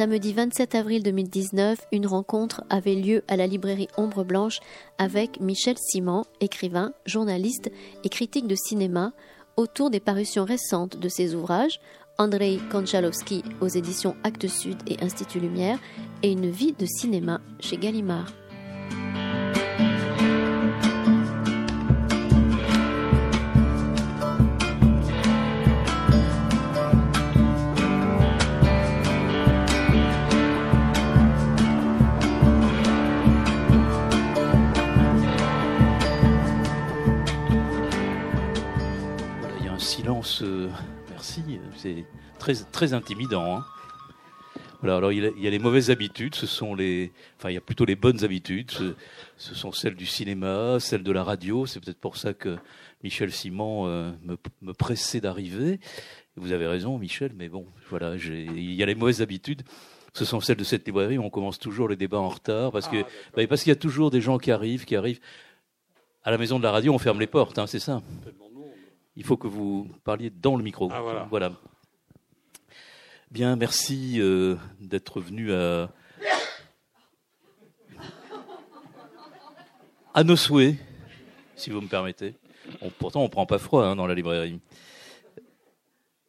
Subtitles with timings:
[0.00, 4.60] Samedi 27 avril 2019, une rencontre avait lieu à la librairie Ombre Blanche
[4.96, 7.70] avec Michel Simon, écrivain, journaliste
[8.02, 9.12] et critique de cinéma,
[9.58, 11.80] autour des parutions récentes de ses ouvrages,
[12.16, 15.78] Andrei Konchalovsky aux éditions Actes Sud et Institut Lumière,
[16.22, 18.32] et Une vie de cinéma chez Gallimard.
[41.76, 42.04] C'est
[42.38, 43.58] très, très intimidant.
[43.58, 43.64] Hein.
[44.80, 47.60] Voilà, alors il y, a, les mauvaises habitudes, ce sont les, enfin il y a
[47.60, 48.70] plutôt les bonnes habitudes,
[49.36, 51.66] ce, sont celles du cinéma, celles de la radio.
[51.66, 52.56] C'est peut-être pour ça que
[53.04, 55.80] Michel Simon euh, me, me, pressait d'arriver.
[56.36, 59.62] Vous avez raison, Michel, mais bon, voilà, il y a les mauvaises habitudes.
[60.14, 61.18] Ce sont celles de cette librairie.
[61.18, 63.76] On commence toujours les débats en retard parce que, ah, bah, parce qu'il y a
[63.76, 65.20] toujours des gens qui arrivent, qui arrivent.
[66.22, 68.02] À la maison de la radio, on ferme les portes, hein, c'est ça.
[69.16, 70.88] Il faut que vous parliez dans le micro.
[70.92, 71.26] Ah, voilà.
[71.30, 71.52] voilà.
[73.30, 75.92] Bien, merci euh, d'être venu à,
[80.14, 80.76] à nos souhaits,
[81.54, 82.34] si vous me permettez.
[82.98, 84.60] pourtant, on ne prend pas froid hein, dans la librairie.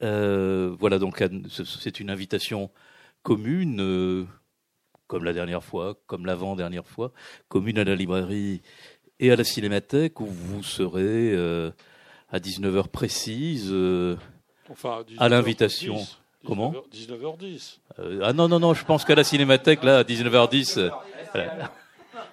[0.03, 2.71] Euh, voilà, donc c'est une invitation
[3.23, 4.25] commune, euh,
[5.07, 7.11] comme la dernière fois, comme l'avant-dernière fois,
[7.47, 8.61] commune à la librairie
[9.19, 11.35] et à la cinémathèque, où vous serez
[12.31, 14.15] à 19h précise, euh,
[15.17, 15.97] à l'invitation.
[16.45, 17.79] Comment 19h10.
[17.99, 20.79] Euh, ah non, non, non, je pense qu'à la cinémathèque, là, à 19h10.
[21.35, 21.47] Euh,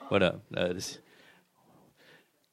[0.09, 0.37] voilà.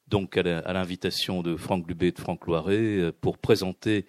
[0.10, 4.06] Donc, à l'invitation de Franck Lubé et de Franck Loiret, pour présenter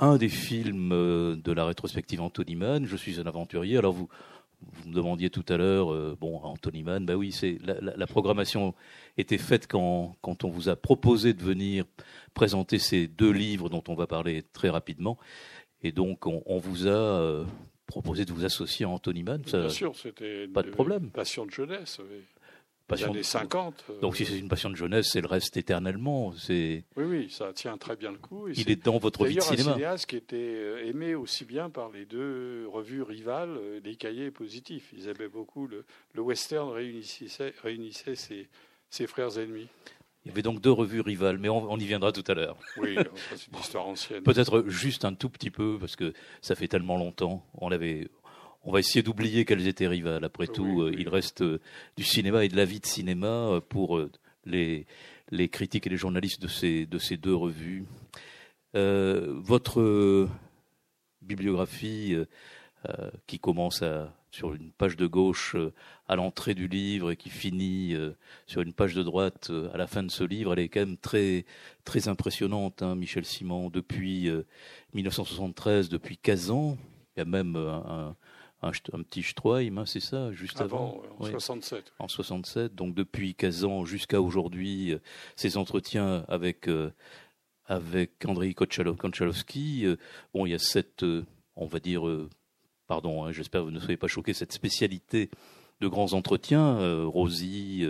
[0.00, 2.86] un des films de la rétrospective Anthony Mann.
[2.86, 3.78] Je suis un aventurier.
[3.78, 4.08] Alors, vous,
[4.60, 8.06] vous me demandiez tout à l'heure, euh, bon, Anthony Mann, bah oui, c'est la, la,
[8.06, 8.74] programmation
[9.16, 11.84] était faite quand, quand on vous a proposé de venir
[12.34, 15.18] présenter ces deux livres dont on va parler très rapidement,
[15.82, 17.44] et donc on, on vous a euh,
[17.86, 19.42] proposé de vous associer à Anthony Mann.
[19.46, 21.10] Ça, Bien sûr, c'était pas de problème.
[21.10, 22.00] Passion de jeunesse.
[22.00, 22.24] Oui
[22.88, 23.84] passion 50.
[23.90, 26.32] Euh, donc si c'est une passion de jeunesse, c'est le reste éternellement.
[26.32, 26.84] C'est.
[26.96, 28.48] Oui, oui, ça tient très bien le coup.
[28.48, 29.70] il est, dans votre vie de cinéma.
[29.70, 33.94] un cinéaste qui était euh, aimé aussi bien par les deux revues rivales, euh, des
[33.94, 34.92] cahiers positifs.
[34.96, 35.84] Ils aimaient beaucoup le,
[36.14, 38.48] le western réunissait, réunissait ses,
[38.90, 39.68] ses, frères ennemis.
[40.24, 42.56] Il y avait donc deux revues rivales, mais on, on y viendra tout à l'heure.
[42.78, 42.96] Oui,
[43.36, 44.22] c'est une histoire ancienne.
[44.22, 47.46] Peut-être juste un tout petit peu, parce que ça fait tellement longtemps.
[47.54, 48.08] On l'avait
[48.68, 50.24] on va essayer d'oublier qu'elles étaient rivales.
[50.24, 51.58] Après tout, euh, il reste euh,
[51.96, 53.98] du cinéma et de la vie de cinéma euh, pour
[54.44, 54.84] les,
[55.30, 57.86] les critiques et les journalistes de ces, de ces deux revues.
[58.74, 60.28] votre
[61.22, 62.14] bibliographie,
[63.26, 65.56] qui commence à, sur une page de gauche
[66.06, 67.94] à l'entrée du livre et qui finit
[68.46, 70.98] sur une page de droite à la fin de ce livre, elle est quand même
[70.98, 71.44] très,
[71.84, 74.30] très impressionnante, hein, Michel Simon, depuis
[74.94, 76.78] 1973, depuis 15 ans.
[77.16, 78.14] Il y a même un,
[78.62, 81.92] un, petit Stroheim, hein, c'est ça, juste avant, en 67.
[81.98, 84.98] En 67, donc depuis 15 ans jusqu'à aujourd'hui, euh,
[85.36, 86.90] ces entretiens avec euh,
[87.66, 89.96] avec Andrei Konchalovsky, euh,
[90.34, 91.04] bon, il y a cette,
[91.54, 92.02] on va dire,
[92.86, 95.30] pardon, hein, j'espère que vous ne soyez pas choqués, cette spécialité
[95.80, 97.84] de grands entretiens, Rosy,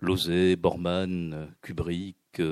[0.00, 2.42] Lozé, Bormann, Kubrick,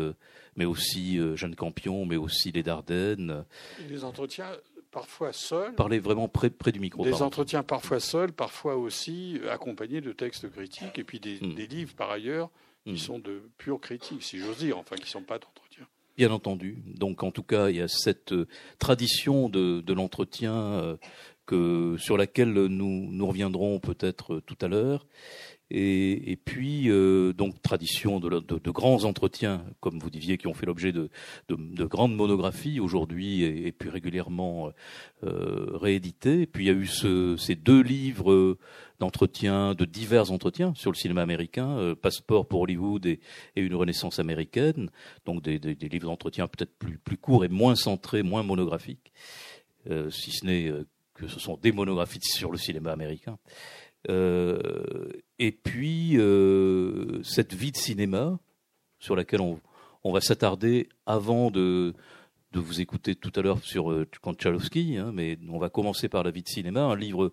[0.56, 3.44] mais aussi Jeanne Campion, mais aussi les Dardennes.
[3.87, 4.48] Les entretiens
[4.94, 5.75] parfois seuls.
[5.75, 7.05] Parlez vraiment près, près du micro.
[7.05, 11.56] Des entretiens parfois seuls, parfois aussi accompagnés de textes critiques, et puis des, hmm.
[11.69, 12.49] livres par ailleurs
[12.87, 12.99] qui hmm.
[12.99, 15.87] sont de pure critique, si j'ose dire, enfin qui ne sont pas d'entretien.
[16.16, 16.78] Bien entendu.
[16.87, 18.47] Donc en tout cas, il y a cette euh,
[18.78, 20.96] tradition de, de l'entretien euh,
[21.44, 25.06] que sur laquelle nous, nous reviendrons peut-être euh, tout à l'heure.
[25.70, 30.46] Et, et, puis, euh, donc, tradition de, de, de, grands entretiens, comme vous disiez, qui
[30.46, 31.08] ont fait l'objet de,
[31.49, 34.70] de, grandes monographies aujourd'hui et, et, puis régulièrement
[35.25, 36.43] euh, réédités.
[36.43, 38.56] Et puis, il y a eu ce, ces deux livres
[39.00, 43.20] d'entretien, de divers entretiens sur le cinéma américain, euh, Passeport pour Hollywood et,
[43.56, 44.90] et, Une Renaissance américaine.
[45.25, 49.12] Donc, des, des, des livres d'entretien peut-être plus, plus courts et moins centrés, moins monographiques,
[49.90, 53.38] euh, si ce n'est euh, que ce sont des monographies sur le cinéma américain.
[54.11, 55.09] Euh,
[55.39, 58.39] et puis, euh, cette vie de cinéma
[58.99, 59.61] sur laquelle on,
[60.12, 61.95] va s'attarder avant de,
[62.53, 66.31] de vous écouter tout à l'heure sur euh, hein, mais on va commencer par la
[66.31, 67.33] vie de cinéma, un livre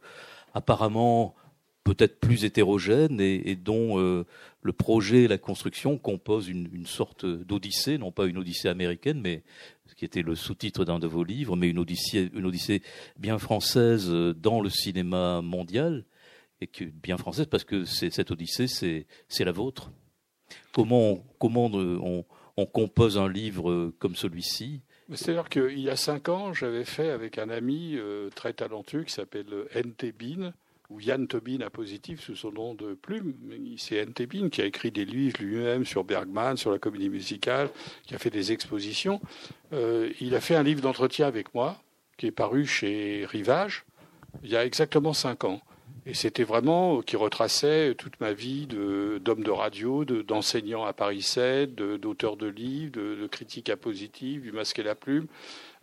[0.54, 1.36] apparemment
[1.84, 7.98] peut-être plus hétérogène et, dont le projet et la construction composent une, une sorte d'odyssée,
[7.98, 9.44] non pas une odyssée américaine, mais
[9.96, 12.82] qui était le sous-titre d'un de vos livres, mais une odyssée, une odyssée
[13.18, 16.06] bien française dans le cinéma mondial,
[16.62, 19.92] et que, bien française parce que cette odyssée, c'est la vôtre.
[20.72, 24.82] Comment, on, compose un livre comme celui-ci?
[25.14, 29.12] C'est-à-dire qu'il y a cinq ans, j'avais fait avec un ami euh, très talentueux qui
[29.12, 30.14] s'appelle N.T.
[30.14, 30.54] Bean,
[30.90, 33.34] ou Yann Tobin à positif sous son nom de plume.
[33.78, 34.26] C'est N.T.
[34.28, 37.70] Bean qui a écrit des livres lui-même sur Bergman, sur la comédie musicale,
[38.04, 39.22] qui a fait des expositions.
[39.74, 41.82] Euh, il a fait un livre d'entretien avec moi,
[42.18, 43.86] qui est paru chez Rivage,
[44.44, 45.62] il y a exactement cinq ans.
[46.08, 51.76] Et c'était vraiment qui retraçait toute ma vie d'homme de, radio, d'enseignant à Paris 7,
[51.76, 55.28] d'auteur de, livres, de, critique à positif, du masque et la plume.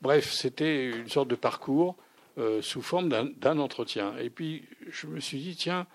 [0.02, 1.96] Bref, c'était une sorte de parcours
[2.38, 4.16] euh, sous forme d'un entretien.
[4.18, 5.86] Et puis, je me suis dit, tiens,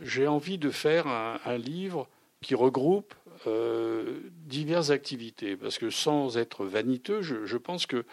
[0.00, 2.08] j'ai envie de faire un, livre
[2.40, 3.14] qui regroupe
[3.46, 5.56] euh, diverses activités.
[5.56, 8.04] Parce que sans être vaniteux, je, pense qu'il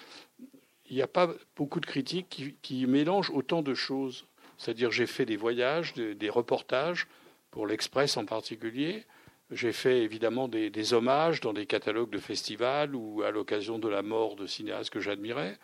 [0.91, 4.27] n'y a pas beaucoup de critiques qui mélangent autant de choses.
[4.57, 7.07] C'est-à-dire j'ai fait des voyages, des, reportages,
[7.51, 9.05] pour l'Express en particulier.
[9.51, 14.01] J'ai fait évidemment des, hommages dans des catalogues de festivals ou à l'occasion de la
[14.01, 15.57] mort de cinéastes que j'admirais.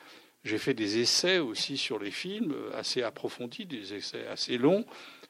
[0.44, 4.86] J'ai fait des essais aussi sur les films, assez approfondis, des essais assez longs.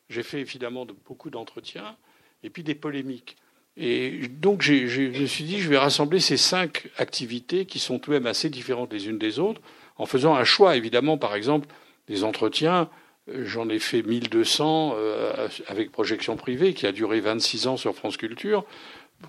[0.09, 1.97] J'ai fait évidemment beaucoup d'entretiens
[2.43, 3.37] et puis des polémiques.
[3.77, 4.73] Et donc je
[5.21, 8.49] me suis dit, je vais rassembler ces cinq activités qui sont tout de même assez
[8.49, 9.61] différentes les unes des autres,
[9.97, 11.67] en faisant un choix, évidemment, par exemple,
[12.07, 12.89] des entretiens
[13.27, 18.17] J'en ai fait 1200 euh, avec projection privée qui a duré 26 ans sur France
[18.17, 18.65] Culture.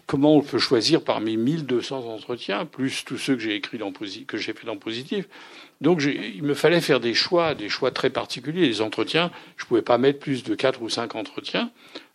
[0.06, 4.38] Comment on peut choisir parmi 1200 entretiens, plus tous ceux que j'ai écrits dans, que
[4.38, 5.28] j'ai fait dans Positif?
[5.82, 8.66] Donc il me fallait faire des choix, des choix très particuliers.
[8.66, 11.70] Les entretiens, je ne pouvais pas mettre plus de 4 ou 5 entretiens.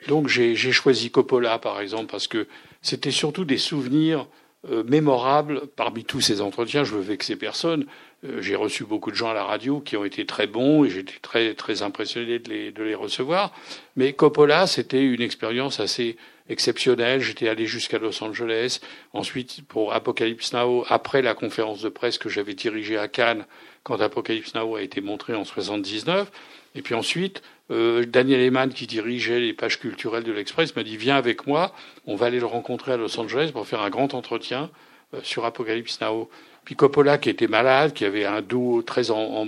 [0.08, 2.48] Donc j'ai choisi Coppola, par exemple, parce que
[2.82, 4.26] c'était surtout des souvenirs
[4.72, 6.84] euh, mémorables parmi tous ces entretiens.
[6.84, 7.86] Je veux vexer personne.
[8.26, 10.90] Euh, j'ai reçu beaucoup de gens à la radio qui ont été très bons et
[10.90, 13.54] j'étais très, très impressionné de les, de les recevoir.
[13.96, 16.18] Mais Coppola, c'était une expérience assez
[16.50, 17.22] exceptionnelle.
[17.22, 18.80] J'étais allé jusqu'à Los Angeles.
[19.14, 23.46] Ensuite, pour Apocalypse Now, après la conférence de presse que j'avais dirigée à Cannes,
[23.84, 26.32] quand Apocalypse Now a été montré en 79.
[26.76, 30.98] Et puis ensuite, euh, Daniel Eman, qui dirigeait les pages culturelles de l'Express, m'a dit
[30.98, 31.74] Viens avec moi,
[32.06, 34.70] on va aller le rencontrer à Los Angeles pour faire un grand entretien
[35.14, 36.30] euh, sur Apocalypse Now.
[36.64, 39.48] Puis Coppola, qui était malade, qui avait un dos très en,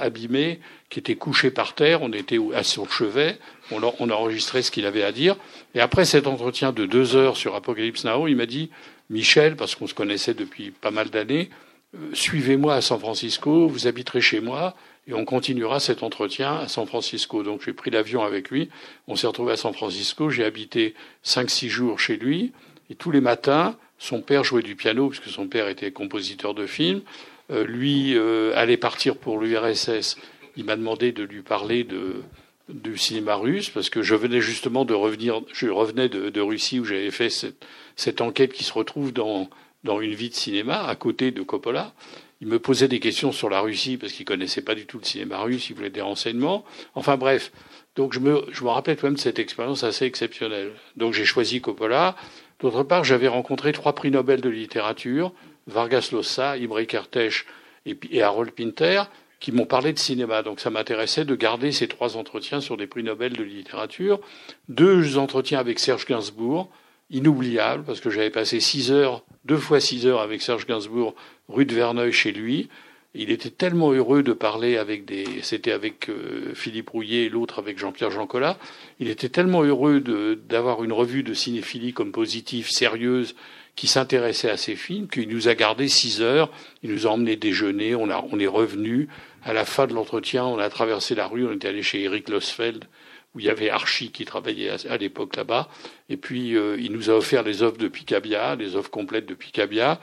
[0.00, 3.38] abîmé, qui était couché par terre, on était à son chevet,
[3.72, 5.36] on, on enregistrait ce qu'il avait à dire.
[5.74, 8.70] Et après cet entretien de deux heures sur Apocalypse Now, il m'a dit
[9.10, 11.50] Michel, parce qu'on se connaissait depuis pas mal d'années,
[11.94, 14.74] euh, suivez-moi à San Francisco, vous habiterez chez moi,
[15.06, 17.42] et on continuera cet entretien à San Francisco.
[17.42, 18.70] Donc j'ai pris l'avion avec lui,
[19.06, 22.52] on s'est retrouvé à San Francisco, j'ai habité cinq, six jours chez lui,
[22.90, 26.66] et tous les matins, son père jouait du piano, puisque son père était compositeur de
[26.66, 27.02] films.
[27.50, 30.16] Euh, lui euh, allait partir pour l'URSS.
[30.56, 32.22] Il m'a demandé de lui parler de,
[32.68, 36.84] du cinéma russe, parce que je venais justement de revenir, je revenais de, Russie où
[36.84, 39.48] j'avais fait cette, enquête qui se retrouve dans,
[39.84, 41.92] dans une vie de cinéma, à côté de Coppola.
[42.40, 45.04] Il me posait des questions sur la Russie, parce qu'il connaissait pas du tout le
[45.04, 46.64] cinéma russe, il voulait des renseignements.
[46.94, 47.52] Enfin bref.
[47.96, 50.72] Donc je me, je me quand même de cette expérience assez exceptionnelle.
[50.96, 52.16] Donc j'ai choisi Coppola.
[52.60, 55.32] D'autre part, j'avais rencontré trois prix Nobel de littérature,
[55.66, 57.44] Vargas Llosa, Imre Kertész
[57.86, 59.04] et Harold Pinter,
[59.38, 60.42] qui m'ont parlé de cinéma.
[60.42, 64.20] Donc ça m'intéressait de garder ces trois entretiens sur des prix Nobel de littérature.
[64.68, 66.70] Deux entretiens avec Serge Gainsbourg,
[67.14, 71.14] inoubliables, parce que j'avais passé six heures, deux fois six heures avec Serge Gainsbourg,
[71.48, 72.68] rue de Verneuil chez lui.
[73.16, 75.24] Il était tellement heureux de parler avec des.
[75.42, 78.58] C'était avec euh, Philippe Rouillet et l'autre avec Jean-Pierre Jancola.
[78.98, 80.00] Il était tellement heureux
[80.48, 83.36] d'avoir une revue de cinéphilie comme positive, sérieuse,
[83.76, 86.50] qui s'intéressait à ces films, qu'il nous a gardé six heures.
[86.82, 87.94] Il nous a emmené déjeuner.
[87.94, 89.06] On, a, on est revenu.
[89.44, 91.46] À la fin de l'entretien, on a traversé la rue.
[91.46, 92.86] On était allé chez Eric Losfeld,
[93.34, 95.68] où il y avait Archie qui travaillait à, l'époque là-bas.
[96.08, 99.34] Et puis, euh, il nous a offert les offres de Picabia, les offres complètes de
[99.34, 100.00] Picabia.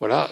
[0.00, 0.30] Voilà,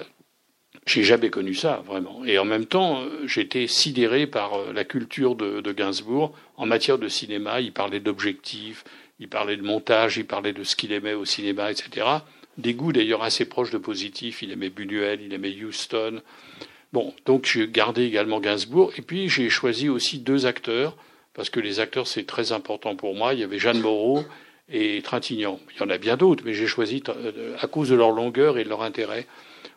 [0.87, 2.25] j'ai jamais connu ça, vraiment.
[2.25, 7.09] Et en même temps, j'étais sidéré par euh, la culture de, Gainsbourg en matière de
[7.09, 7.61] cinéma.
[7.61, 8.85] Il parlait d'objectifs,
[9.19, 12.07] il parlait de montage, il parlait de ce qu'il aimait au cinéma, etc.
[12.57, 14.43] Des goûts d'ailleurs assez proches de positif.
[14.43, 16.23] Il aimait Buñuel, il aimait Houston.
[16.93, 18.93] Bon, donc j'ai gardé également Gainsbourg.
[18.97, 20.97] Et puis j'ai choisi aussi deux acteurs,
[21.39, 23.33] parce que les acteurs c'est très important pour moi.
[23.33, 24.25] Il y avait Jeanne Moreau
[24.69, 25.61] et Trintignant.
[25.73, 28.59] Il y en a bien d'autres, mais j'ai choisi euh, à cause de leur longueur
[28.59, 29.25] et de leur intérêt.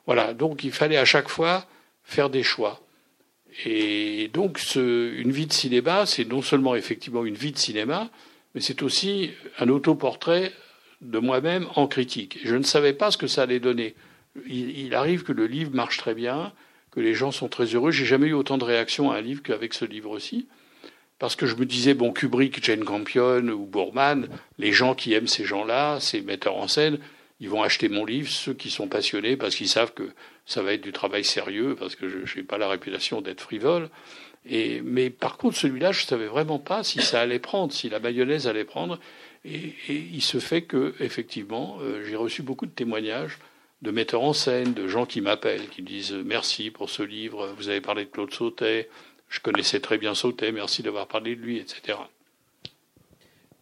[0.08, 1.68] Voilà, donc il fallait à chaque fois
[2.04, 2.82] faire des choix.
[3.64, 8.10] Et donc, une vie de cinéma, c'est non seulement effectivement une vie de cinéma,
[8.56, 10.54] mais c'est aussi un autoportrait
[11.02, 12.40] de moi-même en critique.
[12.44, 13.94] je ne savais pas ce que ça allait donner.
[14.48, 16.54] Il, arrive que le livre marche très bien,
[16.90, 17.92] que les gens sont très heureux.
[17.92, 20.48] J'ai jamais eu autant de réactions à un livre qu'avec ce livre-ci.
[21.22, 25.28] Parce que je me disais, bon, Kubrick, Jane Campion ou Boorman, les gens qui aiment
[25.28, 26.98] ces gens-là, ces metteurs en scène,
[27.40, 30.10] ils vont acheter mon livre, ceux qui sont passionnés, parce qu'ils savent que
[30.48, 33.92] ça va être du travail sérieux, parce que je n'ai pas la réputation d'être frivole.
[34.50, 38.00] Mais par contre, celui-là, je ne savais vraiment pas si ça allait prendre, si la
[38.00, 39.00] mayonnaise allait prendre.
[39.46, 43.38] Et, il se fait que, effectivement, euh, j'ai reçu beaucoup de témoignages
[43.84, 47.70] de metteurs en scène, de gens qui m'appellent, qui disent merci pour ce livre, vous
[47.70, 48.90] avez parlé de Claude Sautet,
[49.32, 51.98] je connaissais très bien Sautet, merci d'avoir parlé de lui, etc.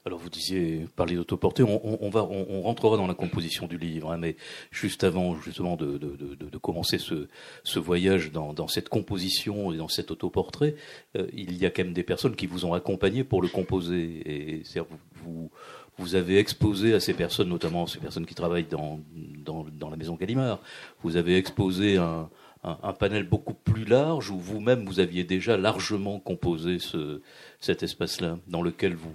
[0.05, 4.11] Alors vous disiez parler d'autoportée, on, on, va, on, rentrera dans la composition du livre,
[4.11, 4.35] hein, mais
[4.71, 7.27] juste avant justement de, de, de, de commencer ce,
[7.63, 10.75] ce voyage dans, dans, cette composition et dans cet autoportrait,
[11.15, 14.23] euh, il y a quand même des personnes qui vous ont accompagné pour le composer.
[14.25, 15.51] Et vous, vous,
[15.99, 19.01] vous, avez exposé à ces personnes, notamment ces personnes qui travaillent dans,
[19.45, 20.59] dans, dans la maison Gallimard,
[21.03, 22.29] vous avez exposé un,
[22.63, 27.21] un, panel beaucoup plus large où vous-même vous aviez déjà largement composé ce,
[27.59, 29.13] cet espace-là dans lequel vous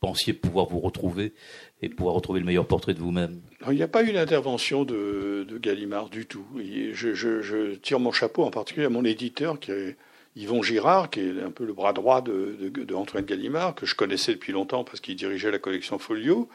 [0.00, 1.34] pensiez pouvoir vous retrouver
[1.82, 3.40] et pouvoir retrouver le meilleur portrait de vous-même?
[3.68, 6.46] Il n'y a pas eu d'intervention de, de, Gallimard du tout.
[6.56, 9.96] Je, je, je, tire mon chapeau en particulier à mon éditeur, qui est
[10.36, 13.94] Yvon Girard, qui est un peu le bras droit de, de Antoine Gallimard, que je
[13.94, 16.48] connaissais depuis longtemps parce qu'il dirigeait la collection Folio,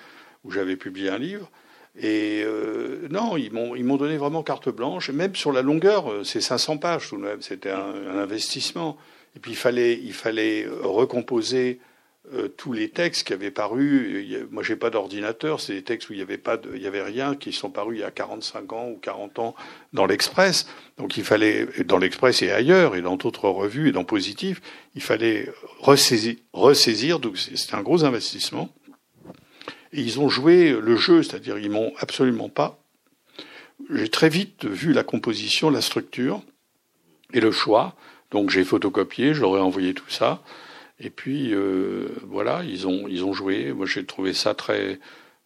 [0.44, 1.52] où j'avais publié un livre.
[2.00, 5.10] Et euh, non, ils m'ont, ils m'ont donné vraiment carte blanche.
[5.10, 7.42] Même sur la longueur, euh, c'est 500 pages tout de même.
[7.42, 8.98] C'était un, un, investissement.
[9.36, 11.80] Et puis il fallait, il fallait recomposer
[12.34, 14.26] euh, tous les textes qui avaient paru.
[14.50, 15.60] Moi, j'ai pas d'ordinateur.
[15.60, 17.70] C'est des textes où il n'y avait pas, de, il y avait rien, qui sont
[17.70, 19.56] parus il y a 45 ans ou 40 ans
[19.92, 20.66] dans l'Express.
[20.98, 24.62] Donc, il fallait dans l'Express et ailleurs et dans d'autres revues et dans Positif,
[24.96, 26.38] il fallait ressaisir.
[26.54, 28.70] ressaisir donc, c'était un gros investissement.
[29.94, 32.80] Et ils ont joué le jeu, c'est-à-dire ils m'ont absolument pas.
[33.94, 36.42] J'ai très vite vu la composition, la structure
[37.34, 37.96] et le choix.
[38.32, 40.42] Donc j'ai photocopié, je leur ai envoyé tout ça.
[41.00, 43.74] Et puis euh, voilà, ils ont ils ont joué.
[43.74, 45.00] Moi j'ai trouvé ça très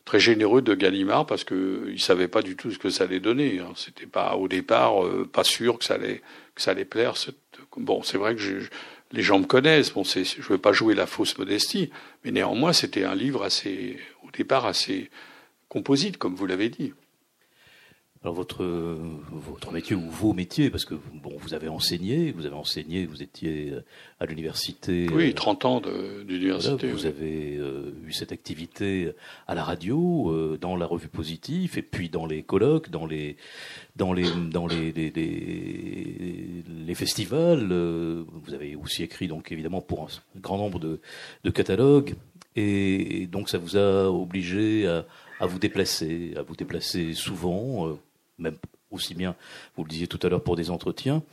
[0.05, 3.19] très généreux de Gallimard parce que il savait pas du tout ce que ça allait
[3.19, 3.59] donner.
[3.59, 3.73] Hein.
[3.75, 6.21] C'était pas au départ euh, pas sûr que ça allait
[6.55, 7.13] que ça allait plaire.
[7.75, 8.41] Bon, c'est vrai que
[9.11, 9.93] les gens me connaissent.
[9.93, 11.89] Bon, je ne veux pas jouer la fausse modestie,
[12.23, 15.09] mais néanmoins c'était un livre assez au départ assez
[15.69, 16.93] composite, comme vous l'avez dit.
[18.23, 18.65] Alors votre
[19.31, 23.21] votre métier ou vos métiers, parce que bon, vous avez enseigné, vous avez enseigné, vous
[23.21, 23.73] étiez
[24.19, 25.07] à l'université.
[25.13, 25.81] Oui, 30 ans
[26.27, 26.89] d'université.
[26.89, 29.11] vous avez euh, eu cette activité
[29.47, 33.37] à la radio, euh, dans la revue Positif, et puis dans les colloques, dans les
[33.95, 37.69] dans les dans les les, les, festivals.
[37.71, 40.99] Euh, vous avez aussi écrit donc évidemment pour un grand nombre de,
[41.43, 42.15] de catalogues,
[42.57, 44.87] et, donc ça vous a obligé
[45.39, 47.97] à, vous déplacer, à vous déplacer souvent
[48.37, 48.55] même
[48.91, 49.35] aussi bien,
[49.75, 51.23] vous le disiez tout à l'heure, pour des entretiens.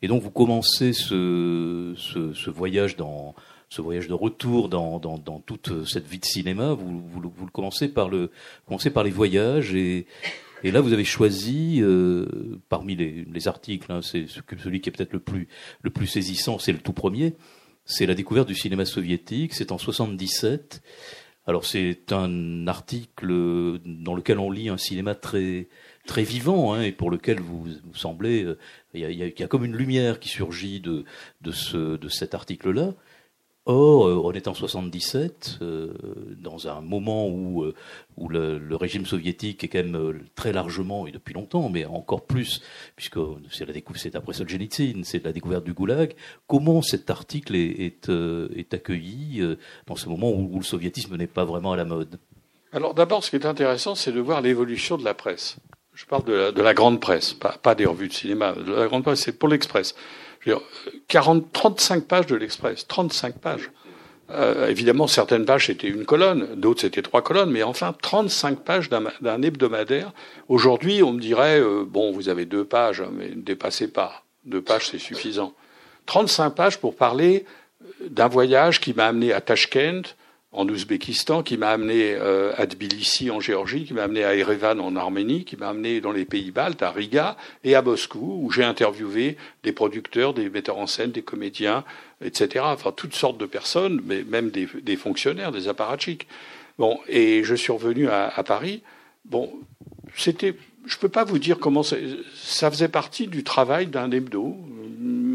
[0.00, 1.94] Et donc vous commencez ce,
[2.50, 2.96] voyage
[3.68, 4.98] ce voyage de retour dans,
[5.46, 6.72] toute cette vie de cinéma.
[6.74, 10.06] Vous, le commencez par les voyages et,
[10.64, 15.12] là vous avez choisi euh, parmi les, les articles, hein, c'est celui qui est peut-être
[15.12, 17.34] le plus saisissant, c'est le tout premier.
[17.84, 19.54] C'est la découverte du cinéma soviétique.
[19.54, 20.82] C'est en 77.
[21.46, 25.68] Alors c'est un article dans lequel on lit un cinéma très
[26.06, 28.58] très vivant hein, et pour lequel vous, semblez, euh,
[28.94, 31.04] il y, a, y, a, comme une lumière qui surgit de,
[31.40, 32.94] de, ce, de cet article-là.
[33.64, 35.92] Or, euh, on est en 77, euh,
[36.36, 37.64] dans un moment où,
[38.16, 42.60] où le, régime soviétique est quand même très largement, et depuis longtemps, mais encore plus,
[42.96, 43.18] puisque
[43.52, 46.14] c'est la découverte, après Solzhenitsyn, c'est la découverte du goulag.
[46.48, 48.08] Comment cet article est,
[48.72, 49.42] accueilli
[49.86, 52.18] dans ce moment où, le soviétisme n'est pas vraiment à la mode?
[52.72, 55.56] Alors d'abord, ce qui est intéressant, c'est de voir l'évolution de la presse.
[55.94, 58.54] Je parle de la, de la grande presse, pas, des revues de cinéma.
[58.66, 59.94] La grande presse, c'est pour l'Express.
[61.08, 63.70] 40, 35 pages de l'Express, 35 pages.
[64.30, 68.88] Euh, évidemment, certaines pages c'était une colonne, d'autres c'était trois colonnes, mais enfin 35 pages
[68.88, 70.12] d'un hebdomadaire.
[70.48, 74.24] Aujourd'hui, on me dirait euh, bon, vous avez deux pages, mais ne dépassez pas.
[74.44, 75.52] Deux pages, c'est suffisant.
[76.06, 77.44] 35 pages pour parler
[78.00, 80.16] d'un voyage qui m'a amené à Tashkent,
[80.52, 84.80] en Ouzbékistan, qui m'a amené euh, à Tbilissi en Géorgie, qui m'a amené à Erevan
[84.80, 88.50] en Arménie, qui m'a amené dans les pays baltes, à Riga et à Moscou, où
[88.50, 91.84] j'ai interviewé des producteurs, des metteurs en scène, des comédiens,
[92.22, 92.64] etc.
[92.68, 96.26] Enfin, toutes sortes de personnes, mais même des, des fonctionnaires, des apparatchiks.
[96.78, 98.82] Bon, et je suis revenu à, à Paris.
[99.24, 99.50] Bon,
[100.16, 100.54] c'était,
[100.84, 104.56] je peux pas vous dire comment ça faisait partie du travail d'un hebdo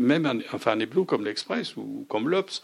[0.08, 2.64] même un, enfin un hebdo comme l'Express ou comme l'Obs.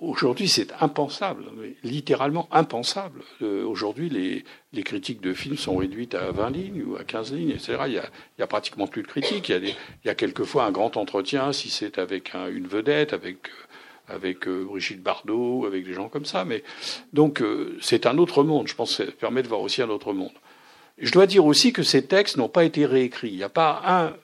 [0.00, 1.44] Aujourd'hui, c'est impensable,
[1.82, 3.22] littéralement impensable.
[3.42, 7.50] Euh, aujourd'hui, les, critiques de films sont réduites à 20 lignes ou à 15 lignes,
[7.50, 7.78] etc.
[7.86, 7.92] Il
[8.38, 9.48] y a, pratiquement plus de critiques.
[9.48, 13.12] Il y a, il y a quelquefois un grand entretien, si c'est avec une vedette,
[13.12, 13.50] avec
[14.08, 16.44] avec euh, Brigitte Bardot, avec des gens comme ça.
[16.44, 16.62] Mais
[17.12, 18.68] donc, euh, c'est un autre monde.
[18.68, 20.32] Je pense que ça permet de voir aussi un autre monde.
[20.98, 23.30] Je dois dire aussi que ces textes n'ont pas été réécrits.
[23.30, 24.14] Il n'y a pas un.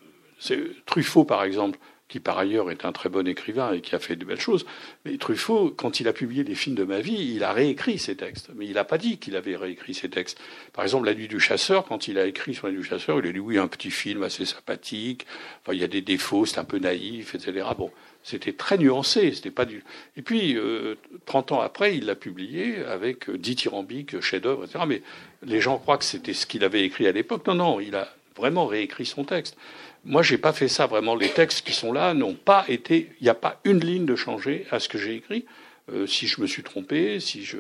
[0.86, 1.78] Truffaut, par exemple,
[2.10, 4.66] qui par ailleurs est un très bon écrivain et qui a fait de belles choses.
[5.04, 8.16] Mais Truffaut, quand il a publié les films de ma vie, il a réécrit ses
[8.16, 8.50] textes.
[8.56, 10.38] Mais il n'a pas dit qu'il avait réécrit ses textes.
[10.72, 13.20] Par exemple, La nuit du chasseur, quand il a écrit sur La nuit du chasseur,
[13.20, 15.24] il a dit oui, un petit film assez sympathique.
[15.62, 17.64] Enfin, il y a des défauts, c'est un peu naïf, etc.
[17.78, 17.92] Bon,
[18.24, 19.32] c'était très nuancé.
[19.32, 19.84] C'était pas du.
[20.16, 24.84] Et puis, euh, 30 ans après, il l'a publié avec dithyrambique, chef-d'œuvre, etc.
[24.88, 25.02] Mais
[25.44, 27.46] les gens croient que c'était ce qu'il avait écrit à l'époque.
[27.46, 29.56] Non, non, il a vraiment réécrit son texte.
[30.04, 31.14] Moi, j'ai pas fait ça vraiment.
[31.14, 33.10] Les textes qui sont là n'ont pas été.
[33.20, 35.44] Il n'y a pas une ligne de changer à ce que j'ai écrit.
[35.92, 37.58] Euh, si je me suis trompé, si je,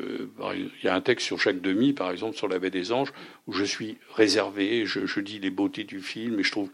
[0.54, 3.12] il y a un texte sur chaque demi, par exemple sur la baie des Anges,
[3.46, 6.70] où je suis réservé, je, je dis les beautés du film, et je trouve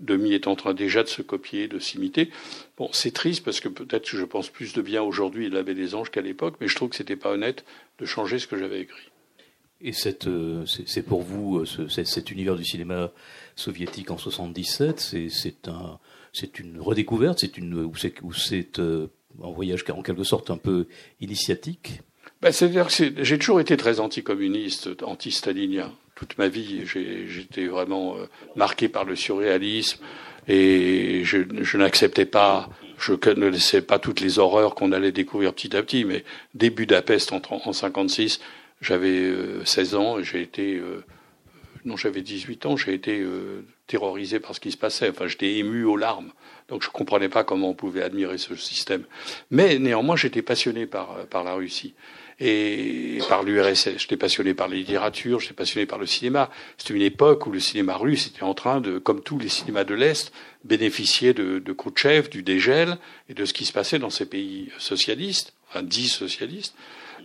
[0.00, 2.30] demi est en train déjà de se copier, de s'imiter.
[2.76, 5.62] Bon, c'est triste parce que peut-être que je pense plus de bien aujourd'hui de la
[5.62, 7.64] baie des Anges qu'à l'époque, mais je trouve que c'était pas honnête
[7.98, 9.10] de changer ce que j'avais écrit.
[9.80, 9.92] Et
[10.26, 13.12] euh, c'est pour vous, euh, cet univers du cinéma
[13.58, 15.00] soviétique en 77,
[15.30, 15.98] c'est un,
[16.58, 17.90] une redécouverte, c'est une,
[18.36, 19.08] c'est euh,
[19.42, 20.86] un voyage en quelque sorte un peu
[21.20, 22.00] initiatique.
[22.40, 25.92] Ben, C'est-à-dire que j'ai toujours été très anticommuniste, anti-stalinien.
[26.14, 28.16] Toute ma vie, j'étais vraiment
[28.56, 30.00] marqué par le surréalisme
[30.48, 35.54] et je, je n'acceptais pas, je ne laissais pas toutes les horreurs qu'on allait découvrir
[35.54, 36.24] petit à petit, mais
[36.54, 38.40] début d'Apest en, en 56,
[38.80, 39.32] j'avais
[39.64, 40.80] 16 ans et j'ai été
[41.88, 45.08] non, j'avais 18 ans, j'ai été euh, terrorisé par ce qui se passait.
[45.08, 46.30] Enfin, j'étais ému aux larmes.
[46.68, 49.04] Donc, je ne comprenais pas comment on pouvait admirer ce système.
[49.50, 51.94] Mais néanmoins, j'étais passionné par, euh, par la Russie
[52.40, 53.96] et par l'URSS.
[53.96, 56.50] J'étais passionné par la littérature, j'étais passionné par le cinéma.
[56.76, 59.84] C'était une époque où le cinéma russe était en train de, comme tous les cinémas
[59.84, 60.30] de l'Est,
[60.64, 62.98] bénéficier de, de Khrouchtchev, du dégel
[63.30, 66.74] et de ce qui se passait dans ces pays socialistes, enfin dits socialistes.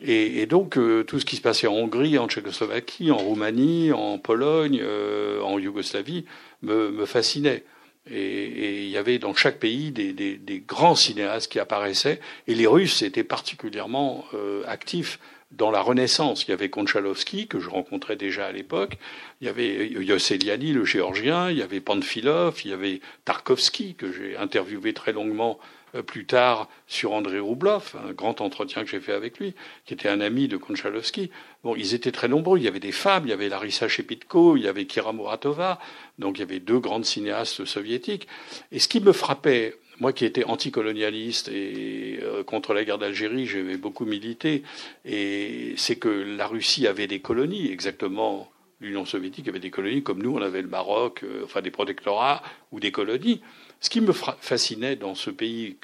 [0.06, 3.94] Et, et donc euh, tout ce qui se passait en Hongrie, en Tchécoslovaquie, en Roumanie,
[3.94, 6.26] en Pologne, euh, en Yougoslavie
[6.62, 7.64] me, me fascinait.
[8.12, 12.54] Et il y avait dans chaque pays des, des, des, grands cinéastes qui apparaissaient, et
[12.54, 15.20] les Russes étaient particulièrement euh, actifs
[15.54, 16.44] dans la Renaissance.
[16.44, 18.98] Il y avait Konchalovsky, que je rencontrais déjà à l'époque,
[19.40, 24.12] il y avait Yosseliani, le géorgien, il y avait Panfilov, il y avait Tarkovsky, que
[24.12, 29.00] j'ai interviewé très longuement euh, plus tard sur André Roublov, un grand entretien que j'ai
[29.00, 29.54] fait avec lui,
[29.86, 31.30] qui était un ami de Konchalovsky.
[31.64, 32.58] Bon, ils étaient très nombreux.
[32.58, 35.80] Il y avait des femmes, il y avait Larissa Shepitko, il y avait Kira Muratova.
[36.18, 38.28] Donc il y avait deux grandes cinéastes soviétiques.
[38.72, 43.46] Et ce qui me frappait, moi qui étais anticolonialiste et euh, contre la guerre d'Algérie,
[43.46, 44.64] j'avais beaucoup milité,
[45.06, 48.50] et c'est que la Russie avait des colonies, exactement
[48.84, 52.44] l'Union soviétique avait des colonies comme nous, on avait le Maroc, euh, enfin des protectorats
[52.72, 53.42] ou des colonies.
[53.84, 55.76] Ce qui me fascinait dans ce pays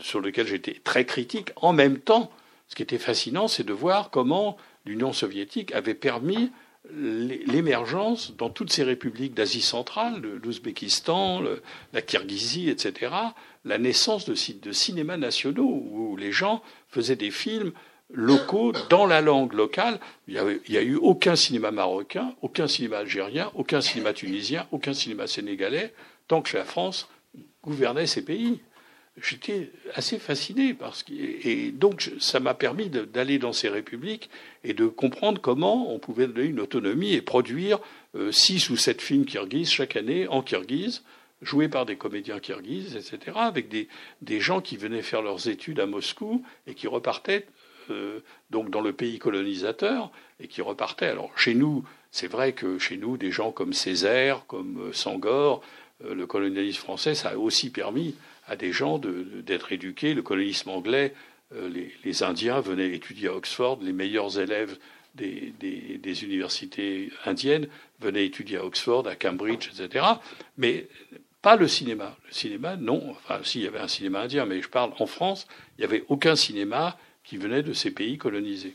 [0.00, 2.30] sur lequel j'étais très critique, en même temps,
[2.68, 6.52] ce qui était fascinant, c'est de voir comment l'Union soviétique avait permis
[6.94, 11.42] l'émergence dans toutes ces républiques d'Asie centrale, l'Ouzbékistan,
[11.92, 13.12] la Kirghizie, etc.,
[13.64, 17.72] la naissance de, de cinémas nationaux où les gens faisaient des films
[18.14, 19.98] locaux dans la langue locale.
[20.28, 20.34] Il
[20.68, 25.92] n'y a, eu aucun cinéma marocain, aucun cinéma algérien, aucun cinéma tunisien, aucun cinéma sénégalais,
[26.28, 27.08] tant que la France
[27.62, 28.60] gouvernait ces pays.
[29.20, 34.30] J'étais assez fasciné parce que, et donc ça m'a permis d'aller dans ces républiques
[34.62, 37.80] et de comprendre comment on pouvait donner une autonomie et produire
[38.14, 41.02] euh, six ou sept films kirghizes chaque année en kirghize,
[41.42, 43.88] joués par des comédiens kirghizes, etc., avec des,
[44.22, 47.46] des gens qui venaient faire leurs études à Moscou et qui repartaient
[47.90, 50.10] euh, donc dans le pays colonisateur
[50.40, 51.08] et qui repartaient.
[51.08, 55.62] Alors chez nous, c'est vrai que chez nous, des gens comme Césaire, comme euh, Sangor,
[56.00, 58.14] le colonialisme français, ça a aussi permis
[58.46, 60.14] à des gens d'être éduqués.
[60.14, 61.14] Le colonialisme anglais,
[61.54, 61.70] euh,
[62.04, 64.76] les, Indiens venaient étudier à Oxford, les meilleurs élèves
[65.14, 67.68] des, universités indiennes
[68.00, 70.04] venaient étudier à Oxford, à Cambridge, etc.
[70.56, 70.88] Mais
[71.42, 72.16] pas le cinéma.
[72.26, 73.10] Le cinéma, non.
[73.10, 76.04] Enfin, s'il y avait un cinéma indien, mais je parle en France, il n'y avait
[76.08, 78.74] aucun cinéma qui venait de ces pays colonisés.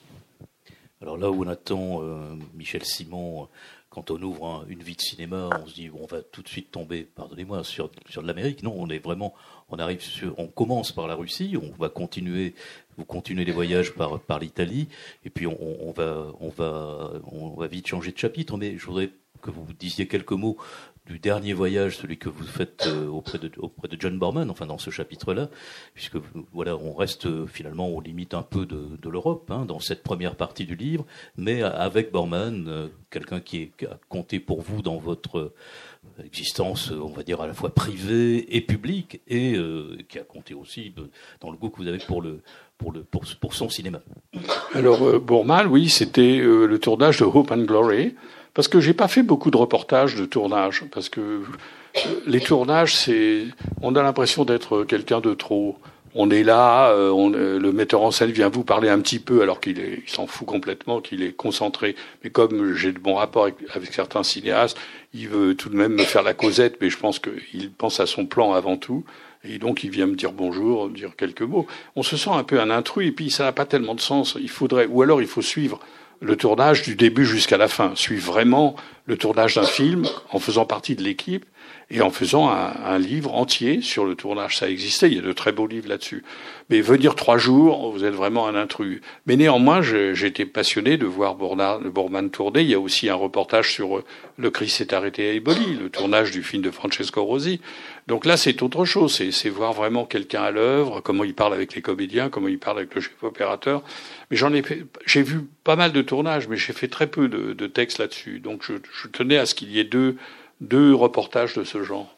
[1.02, 3.48] Alors là où on attend euh, Michel Simon
[3.94, 6.72] quand on ouvre une vie de cinéma, on se dit on va tout de suite
[6.72, 8.64] tomber, pardonnez-moi, sur, sur de l'Amérique.
[8.64, 9.36] Non, on est vraiment,
[9.70, 12.56] on arrive sur, on commence par la Russie, on va continuer,
[12.98, 14.88] vous continuez les voyages par, par l'Italie,
[15.26, 18.58] et puis on, on, va, on va, on va vite changer de chapitre.
[18.58, 19.12] Mais je voudrais
[19.44, 20.58] que vous disiez quelques mots
[21.06, 24.66] du dernier voyage, celui que vous faites euh, auprès, de, auprès de John Borman, enfin
[24.66, 25.50] dans ce chapitre-là,
[25.94, 26.16] puisque
[26.54, 30.02] voilà, on reste euh, finalement aux limites un peu de, de l'Europe hein, dans cette
[30.02, 34.98] première partie du livre, mais avec Borman, euh, quelqu'un qui, a compté pour vous dans
[34.98, 35.54] votre
[36.24, 40.54] existence, on va dire à la fois privée et publique, et euh, qui a compté
[40.54, 40.94] aussi
[41.42, 42.40] dans le goût que vous avez pour le
[42.78, 44.02] pour, le, pour, pour son cinéma.
[44.74, 48.16] Alors Bourman, oui, c'était le tournage de Hope and Glory.
[48.54, 51.42] Parce que j'ai pas fait beaucoup de reportages de tournage, parce que euh,
[52.28, 53.46] les tournages, c'est,
[53.82, 55.78] on a l'impression d'être quelqu'un de trop.
[56.16, 59.60] On est là, on, le metteur en scène vient vous parler un petit peu, alors
[59.60, 61.96] qu'il il s'en fout complètement, qu'il est concentré.
[62.24, 64.78] Mais comme j'ai de bons rapports avec, avec, certains cinéastes,
[65.16, 68.06] il veut tout de même me faire la causette, mais je pense qu'il pense à
[68.06, 69.04] son plan avant tout.
[69.44, 71.66] Et donc il vient me dire bonjour, dire quelques mots.
[71.96, 74.38] On se sent un peu un intrus, et puis ça n'a pas tellement de sens.
[74.40, 75.80] Il faudrait, ou alors il faut suivre
[76.22, 80.66] le tournage du début jusqu'à la fin, suivre vraiment le tournage d'un film en faisant
[80.66, 81.46] partie de l'équipe
[81.90, 84.58] et en faisant un, un, livre entier sur le tournage.
[84.58, 86.24] Ça existait, il y a de très beaux livres là-dessus.
[86.70, 89.02] Mais venir trois jours, vous êtes vraiment un intrus.
[89.26, 92.62] Mais néanmoins, j'étais passionné de voir Bourman tourner.
[92.62, 94.04] Il y a aussi un reportage sur euh,
[94.38, 97.60] Le Christ s'est arrêté à Eboli, le tournage du film de Francesco Rosi.
[98.08, 99.14] Donc là, c'est autre chose.
[99.14, 102.80] C'est voir vraiment quelqu'un à l'œuvre, comment il parle avec les comédiens, comment il parle
[102.80, 103.84] avec le chef opérateur.
[104.32, 104.64] Mais j'en ai
[105.06, 108.40] j'ai vu pas mal de tournages, mais j'ai fait très peu de, de textes là-dessus.
[108.40, 110.16] Donc je, je tenais à ce qu'il y ait deux,
[110.62, 112.18] deux reportages de ce genre.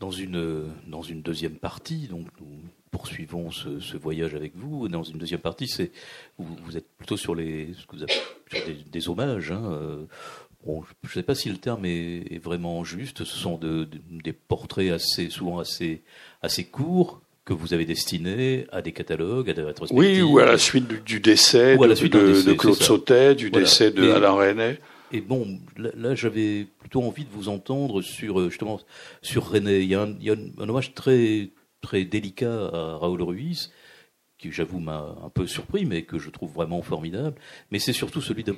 [0.00, 2.46] Dans une, dans une deuxième partie, donc nous
[2.90, 4.88] poursuivons ce, ce voyage avec vous.
[4.88, 5.92] Dans une deuxième partie, c'est
[6.38, 8.18] vous, vous, êtes plutôt sur les ce que vous appelez,
[8.50, 9.52] sur des, des, hommages.
[9.52, 10.06] Hein.
[10.64, 13.24] Bon, je ne sais pas si le terme est, est vraiment juste.
[13.24, 16.02] Ce sont de, de, des portraits assez souvent assez
[16.42, 20.22] assez courts que vous avez destinés à des catalogues, à des rétrospectives.
[20.22, 23.34] Oui, ou à la suite du, du décès, de, suite de, décès, de, Claude Sautet,
[23.34, 23.64] du voilà.
[23.64, 24.78] décès de Et, Alain René.
[25.12, 28.80] Et bon, là, j'avais plutôt envie de vous entendre sur euh, justement
[29.20, 29.80] sur René.
[29.80, 33.70] Il y a un, hommage très très délicat à Raoul Ruiz
[34.38, 37.36] qui j'avoue m'a un peu surpris, mais que je trouve vraiment formidable.
[37.70, 38.56] Mais c'est surtout celui, de,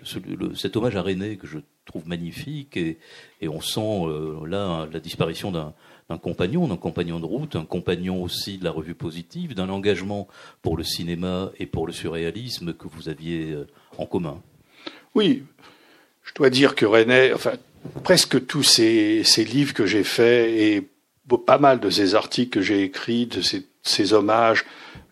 [0.54, 2.96] cet hommage à René que je trouve magnifique, et,
[3.42, 5.74] on sent euh, là la disparition d'un
[6.08, 10.28] d'un compagnon, d'un compagnon de route, un compagnon aussi de la revue positive, d'un engagement
[10.60, 14.42] pour le cinéma et pour le surréalisme que vous aviez euh, en commun.
[15.14, 15.44] Oui,
[16.24, 17.52] je dois dire que René, enfin,
[18.02, 20.82] presque tous ces, livres que j'ai faits et
[21.46, 23.40] pas mal de ces articles que j'ai écrits, de
[23.82, 24.64] ces, hommages,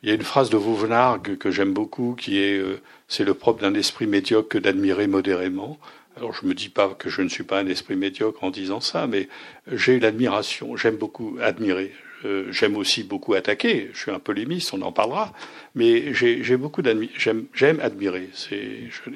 [0.03, 3.35] il y a une phrase de Vauvenargues que j'aime beaucoup qui est euh, c'est le
[3.35, 5.79] propre d'un esprit médiocre que d'admirer modérément.
[6.17, 8.81] Alors je me dis pas que je ne suis pas un esprit médiocre en disant
[8.81, 9.29] ça, mais
[9.71, 11.93] j'ai l'admiration, j'aime beaucoup admirer.
[12.25, 13.91] Euh, j'aime aussi beaucoup attaquer.
[13.93, 15.33] Je suis un polémiste, on en parlera.
[15.75, 16.83] Mais j'ai beaucoup.
[17.17, 18.31] J'aime admirer.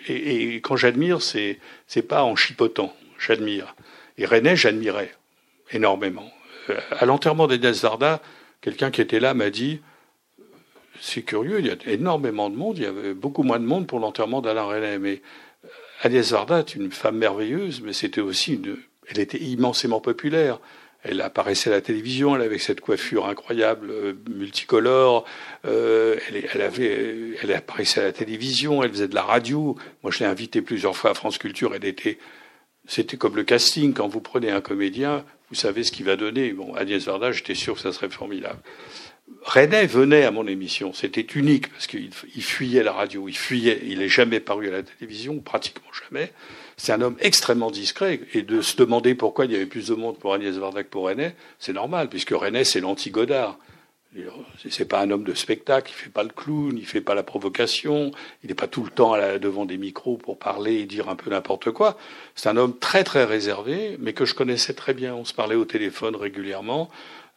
[0.08, 2.94] Et, quand j'admire, c'est c'est pas en chipotant.
[3.18, 3.74] J'admire.
[4.18, 5.12] Et René, j'admirais
[5.72, 6.30] énormément.
[6.70, 8.22] Euh, à l'enterrement d'Agnès Zarda,
[8.60, 9.80] quelqu'un qui était là m'a dit
[11.00, 12.78] c'est curieux, il y a énormément de monde.
[12.78, 15.20] Il y avait beaucoup moins de monde pour l'enterrement d'Alain René, mais
[16.02, 18.76] Agnès Varda est une femme merveilleuse, mais c'était aussi une,
[19.08, 20.60] elle était immensément populaire.
[21.08, 25.24] Elle apparaissait à la télévision, elle avait cette coiffure incroyable, euh, multicolore.
[25.64, 29.76] Euh, elle, apparaissait à la télévision, elle faisait de la radio.
[30.02, 31.74] Moi, je l'ai invitée plusieurs fois à France Culture.
[31.76, 32.18] Elle était,
[32.86, 33.94] c'était comme le casting.
[33.94, 36.52] Quand vous prenez un comédien, vous savez ce qu'il va donner.
[36.52, 38.58] Bon, Agnès Varda, j'étais sûr que ça serait formidable.
[39.42, 40.92] René venait à mon émission.
[40.92, 43.80] C'était unique parce qu'il fuyait la radio, il fuyait.
[43.84, 46.32] Il n'est jamais paru à la télévision, pratiquement jamais.
[46.76, 48.20] C'est un homme extrêmement discret.
[48.34, 50.88] Et de se demander pourquoi il y avait plus de monde pour Agnès Varda que
[50.88, 53.58] pour René, c'est normal, puisque René, c'est l'anti-Godard.
[54.70, 57.22] C'est pas un homme de spectacle, il fait pas le clown, il fait pas la
[57.22, 58.12] provocation,
[58.42, 61.28] il n'est pas tout le temps devant des micros pour parler et dire un peu
[61.28, 61.98] n'importe quoi.
[62.34, 65.14] C'est un homme très très réservé, mais que je connaissais très bien.
[65.14, 66.88] On se parlait au téléphone régulièrement.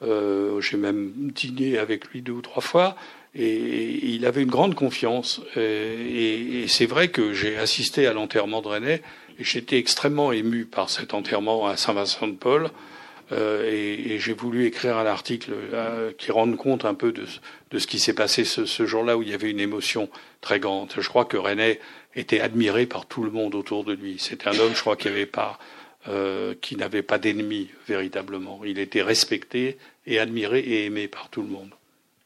[0.04, 2.96] Euh, J'ai même dîné avec lui deux ou trois fois.
[3.36, 5.42] Et il avait une grande confiance.
[5.58, 9.02] Et, et c'est vrai que j'ai assisté à l'enterrement de René
[9.40, 12.70] j'étais extrêmement ému par cet enterrement à Saint-Vincent-de-Paul.
[13.32, 17.26] Euh, et, et j'ai voulu écrire un article euh, qui rende compte un peu de,
[17.78, 20.10] ce qui s'est passé ce, jour-là où il y avait une émotion
[20.42, 20.92] très grande.
[20.98, 21.80] Je crois que René
[22.16, 24.18] était admiré par tout le monde autour de lui.
[24.18, 25.60] C'était un homme, je crois, qui pas
[26.08, 28.62] euh, qui n'avait pas d'ennemis véritablement.
[28.66, 31.72] Il était respecté et admiré et aimé par tout le monde.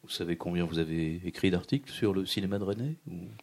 [0.03, 2.95] Vous savez combien vous avez écrit d'articles sur le cinéma de René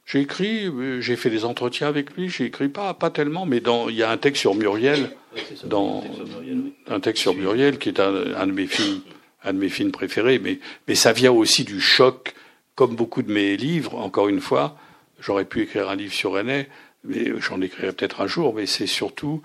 [0.05, 2.29] J'ai écrit, euh, j'ai fait des entretiens avec lui.
[2.29, 5.41] J'ai écrit pas pas tellement, mais dans il y a un texte sur Muriel, oui,
[5.57, 6.73] ça, dans un texte sur Muriel, oui.
[6.89, 9.01] un texte sur Muriel qui est un, un, de mes films,
[9.43, 10.39] un de mes films préférés.
[10.39, 12.35] Mais mais ça vient aussi du choc,
[12.75, 13.95] comme beaucoup de mes livres.
[13.95, 14.77] Encore une fois,
[15.19, 16.67] j'aurais pu écrire un livre sur René,
[17.05, 18.55] mais j'en écrirai peut-être un jour.
[18.55, 19.41] Mais c'est surtout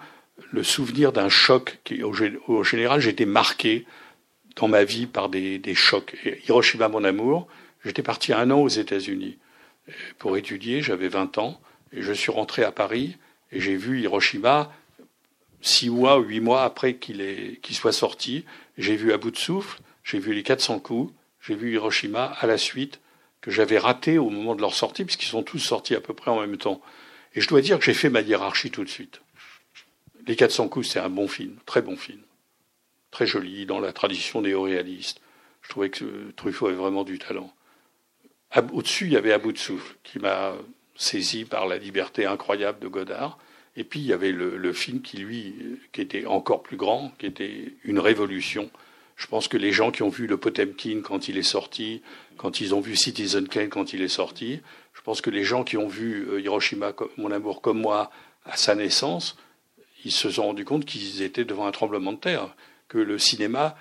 [0.51, 3.85] le souvenir d'un choc qui, au, général, j'étais marqué
[4.55, 6.15] dans ma vie par des, chocs.
[6.47, 7.47] Hiroshima, mon amour,
[7.83, 9.37] j'étais parti un an aux États-Unis
[10.17, 11.59] pour étudier, j'avais 20 ans,
[11.93, 13.17] et je suis rentré à Paris,
[13.51, 14.71] et j'ai vu Hiroshima
[15.61, 18.45] six mois ou huit mois après qu'il soit sorti.
[18.77, 22.47] J'ai vu à bout de souffle, j'ai vu les 400 coups, j'ai vu Hiroshima à
[22.47, 22.99] la suite,
[23.41, 26.31] que j'avais raté au moment de leur sortie, puisqu'ils sont tous sortis à peu près
[26.31, 26.81] en même temps.
[27.35, 29.21] Et je dois dire que j'ai fait ma hiérarchie tout de suite.
[30.27, 32.21] Les 400 coups, c'est un bon film, très bon film.
[33.15, 35.21] Très joli, dans la tradition néo-réaliste.
[35.61, 37.49] Je trouvais que Truffaut avait vraiment du talent.
[38.73, 39.53] Au-dessus, il y avait À bout
[40.03, 40.51] qui m'a
[40.97, 43.37] saisi par la liberté incroyable de Godard.
[43.77, 45.55] Et puis, il y avait le, film qui, lui,
[45.93, 48.69] qui était encore plus grand, qui était une révolution.
[49.15, 52.01] Je pense que les gens qui ont vu le Potemkin quand il est sorti,
[52.35, 54.59] quand ils ont vu Citizen Kane quand il est sorti,
[54.93, 58.11] je pense que les gens qui ont vu euh, Hiroshima, mon amour, comme moi,
[58.43, 59.37] à sa naissance,
[60.03, 62.53] ils se sont rendus compte qu'ils étaient devant un tremblement de terre,
[62.87, 63.75] que le cinéma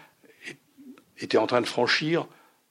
[1.18, 2.26] était en train de franchir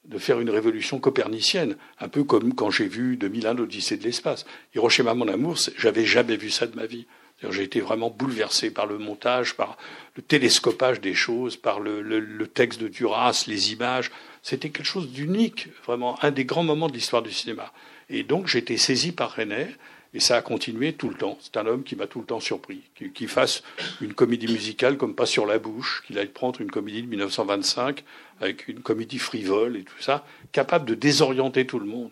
[0.06, 4.46] de faire une révolution copernicienne, un peu comme quand j'ai vu 2001 l'Odyssée de l'espace.
[4.76, 7.08] Hiroshima, mon amour, j'avais jamais vu ça de ma vie.
[7.50, 9.78] J'ai été vraiment bouleversé par le montage, par
[10.16, 14.12] le télescopage des choses, par le, le texte de Duras, les images.
[14.42, 17.74] C'était quelque chose d'unique, vraiment un des grands moments de l'histoire du cinéma.
[18.10, 19.68] Et donc été saisi par René,
[20.14, 21.38] et ça a continué tout le temps.
[21.42, 22.82] C'est un homme qui m'a tout le temps surpris.
[23.14, 23.64] Qu'il fasse
[24.02, 28.04] une comédie musicale comme Pas sur la bouche, qu'il aille prendre une comédie de 1925
[28.40, 32.12] avec une comédie frivole et tout ça, capable de désorienter tout le monde.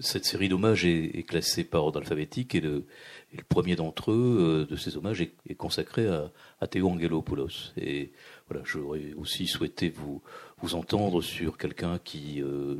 [0.00, 2.84] Cette série d'hommages est, classée par ordre alphabétique et le,
[3.48, 6.30] premier d'entre eux, euh, de ces hommages, est, consacré à,
[6.60, 7.72] à Théo Angelopoulos.
[7.76, 8.12] Et
[8.48, 10.22] voilà, j'aurais aussi souhaité vous,
[10.62, 12.76] vous entendre sur quelqu'un qui euh,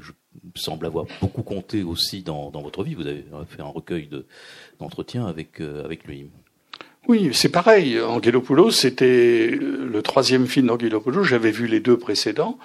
[0.54, 2.94] semble avoir beaucoup compté aussi dans, votre vie.
[2.94, 4.08] Vous avez fait un recueil
[4.78, 6.28] d'entretiens avec, euh, avec lui.
[7.08, 8.00] Oui, c'est pareil.
[8.00, 11.24] Angelopoulos, c'était le troisième film d'Angelopoulos.
[11.24, 12.58] J'avais vu les deux précédents,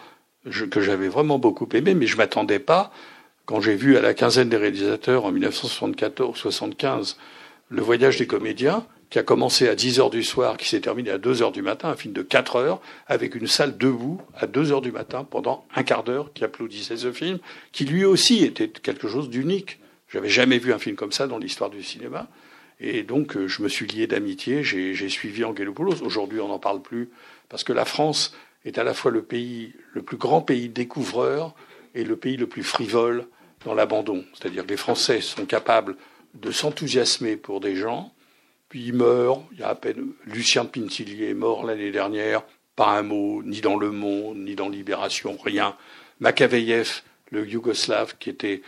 [0.70, 2.92] que j'avais vraiment beaucoup aimé, mais je m'attendais pas,
[3.46, 7.16] quand j'ai vu à la quinzaine des réalisateurs en 1974-75
[7.70, 11.12] Le voyage des comédiens, qui a commencé à 10 heures du soir, qui s'est terminé
[11.12, 14.48] à 2 heures du matin, un film de 4 heures, avec une salle debout à
[14.48, 17.40] 2 heures du matin pendant un quart d'heure qui applaudissait ce film,
[17.72, 19.80] qui lui aussi était quelque chose d'unique.
[20.10, 22.28] J'avais jamais vu un film comme ça dans l'histoire du cinéma.
[22.80, 26.02] Et donc, euh, je me suis lié d'amitié, j'ai suivi Angelopoulos.
[26.04, 27.10] Aujourd'hui, on n'en parle plus,
[27.48, 31.54] parce que la France est à la fois le pays, le plus grand pays découvreur
[31.94, 33.28] et le pays le plus frivole
[33.64, 34.26] dans l'abandon.
[34.34, 35.96] C'est-à-dire que les Français sont capables
[36.34, 38.12] de s'enthousiasmer pour des gens,
[38.76, 39.40] puis il meurt.
[39.54, 42.44] Il y a à peine Lucien Pintillier est mort l'année dernière.
[42.76, 45.78] Pas un mot, ni dans Le Monde, ni dans Libération, rien.
[46.20, 48.64] Makaveyev, le Yougoslave, qui était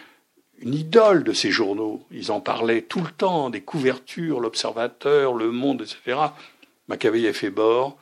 [0.59, 2.05] une idole de ces journaux.
[2.09, 6.17] Ils en parlaient tout le temps, des couvertures, l'Observateur, Le Monde, etc.
[6.87, 7.97] Makaveyev est mort.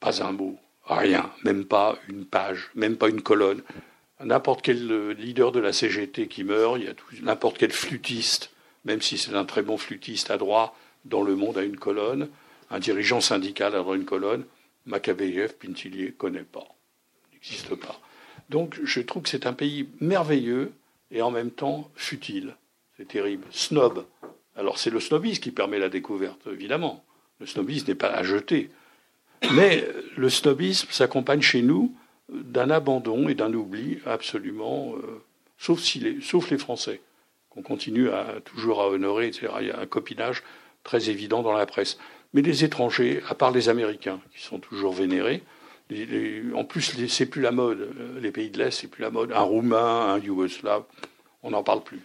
[0.00, 3.62] Pas un mot, rien, même pas une page, même pas une colonne.
[4.22, 8.50] N'importe quel leader de la CGT qui meurt, il y a n'importe quel flûtiste
[8.84, 12.28] même si c'est un très bon flûtiste à droit, dans le monde à une colonne,
[12.70, 14.44] un dirigeant syndical à une colonne,
[14.86, 16.66] Makaveyev, Pintillier, connaît pas,
[17.32, 18.00] n'existe pas.
[18.48, 20.72] Donc je trouve que c'est un pays merveilleux
[21.10, 22.56] et en même temps futile.
[22.96, 23.46] C'est terrible.
[23.50, 24.04] Snob.
[24.56, 27.04] Alors c'est le snobisme qui permet la découverte, évidemment.
[27.38, 28.70] Le snobisme n'est pas à jeter.
[29.54, 29.86] Mais
[30.16, 31.94] le snobisme s'accompagne chez nous
[32.28, 35.22] d'un abandon et d'un oubli absolument, euh,
[35.58, 37.00] sauf, les, sauf les Français
[37.48, 39.48] qu'on continue à, toujours à honorer, etc.
[39.60, 40.42] Il y a un copinage
[40.84, 41.98] très évident dans la presse.
[42.32, 45.42] Mais les étrangers, à part les Américains, qui sont toujours vénérés,
[46.54, 47.90] en plus, c'est plus la mode.
[48.20, 49.32] Les pays de l'Est, c'est plus la mode.
[49.32, 50.84] Un Roumain, un Yougoslave,
[51.42, 52.00] on n'en parle plus.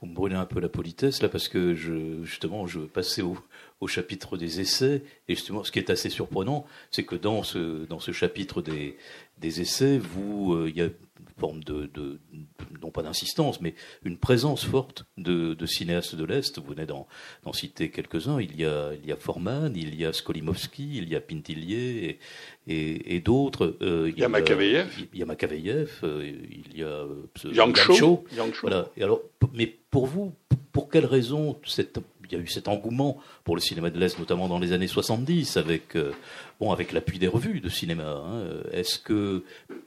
[0.00, 3.36] Vous me brûlez un peu la politesse là parce que je, justement je passais au,
[3.82, 7.84] au chapitre des essais et justement ce qui est assez surprenant c'est que dans ce
[7.84, 8.96] dans ce chapitre des,
[9.40, 10.88] des essais vous euh, il y a
[11.40, 11.90] forme de,
[12.82, 13.74] non pas d'insistance, mais
[14.04, 16.58] une présence forte de, cinéastes de l'Est.
[16.58, 17.06] Vous venez d'en,
[17.52, 18.40] citer quelques-uns.
[18.40, 22.18] Il y a, il y a Forman, il y a Skolimowski, il y a Pintillier
[22.66, 23.76] et, et, d'autres.
[23.80, 24.88] Euh, il, y a Makaveyev.
[25.12, 28.90] Il y a Makaveyev, euh, il y a euh, Yang Voilà.
[28.96, 29.22] Et alors,
[29.54, 30.32] mais pour vous,
[30.72, 34.18] pour quelle raison cette il y a eu cet engouement pour le cinéma de l'Est,
[34.18, 36.12] notamment dans les années 70, avec, euh,
[36.60, 38.22] bon, avec l'appui des revues de cinéma.
[38.24, 38.44] Hein.
[38.72, 39.44] Est-ce que,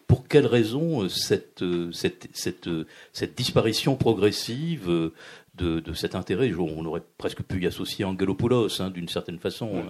[0.08, 2.70] pour quelle raison euh, cette, euh, cette, cette,
[3.12, 5.12] cette disparition progressive
[5.56, 6.52] de, de, cet intérêt.
[6.58, 9.84] On aurait presque pu y associer Angelopoulos, hein, d'une certaine façon.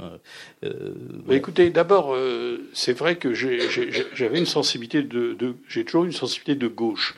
[0.64, 0.70] Hein.
[1.30, 2.18] Écoutez, d'abord,
[2.74, 7.16] c'est vrai que j'avais une sensibilité de, de j'ai toujours une sensibilité de gauche.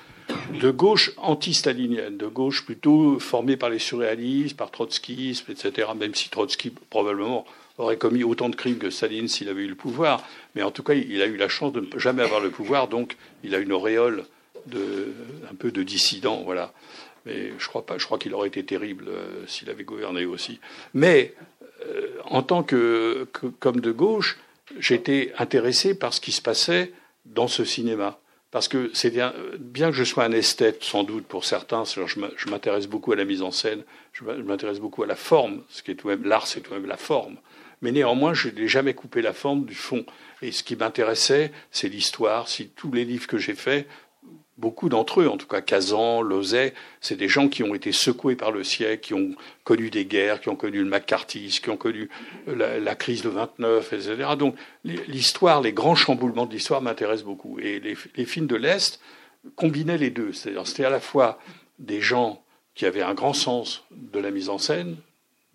[0.59, 5.89] De gauche anti-stalinienne, de gauche plutôt formée par les surréalistes, par trotskisme, etc.
[5.95, 7.45] Même si Trotsky probablement
[7.77, 10.23] aurait commis autant de crimes que Staline s'il avait eu le pouvoir,
[10.55, 12.87] mais en tout cas, il a eu la chance de ne jamais avoir le pouvoir,
[12.87, 14.25] donc il a une auréole
[14.67, 15.13] de,
[15.51, 16.73] un peu de dissident, voilà.
[17.25, 20.59] Mais je crois pas, je crois qu'il aurait été terrible euh, s'il avait gouverné aussi.
[20.93, 21.33] Mais
[21.87, 23.27] euh, en tant que,
[23.59, 24.37] comme de gauche,
[24.79, 26.93] j'étais intéressé par ce qui se passait
[27.25, 28.19] dans ce cinéma.
[28.55, 32.87] Parce que c'est bien, que je sois un esthète, sans doute pour certains, je m'intéresse
[32.87, 35.95] beaucoup à la mise en scène, je m'intéresse beaucoup à la forme, ce qui est
[35.95, 37.35] tout même l'art, c'est tout même la forme.
[37.81, 40.05] Mais néanmoins, je n'ai jamais coupé la forme du fond.
[40.41, 42.47] Et ce qui m'intéressait, c'est l'histoire.
[42.47, 43.89] Si tous les livres que j'ai faits
[44.57, 48.35] beaucoup d'entre eux, en tout cas Kazan, Lozay, c'est des gens qui ont été secoués
[48.35, 51.77] par le siècle, qui ont connu des guerres, qui ont connu le McCarthyisme, qui ont
[51.77, 52.09] connu
[52.47, 54.15] la, crise de 29, etc.
[54.37, 57.59] Donc l'histoire, les grands chamboulements de l'histoire m'intéressent beaucoup.
[57.59, 58.99] Et les, films de l'Est
[59.55, 60.31] combinaient les deux.
[60.33, 61.39] C'est-à-dire c'était à la fois
[61.79, 62.41] des gens
[62.73, 64.97] qui avaient un grand sens de la mise en scène,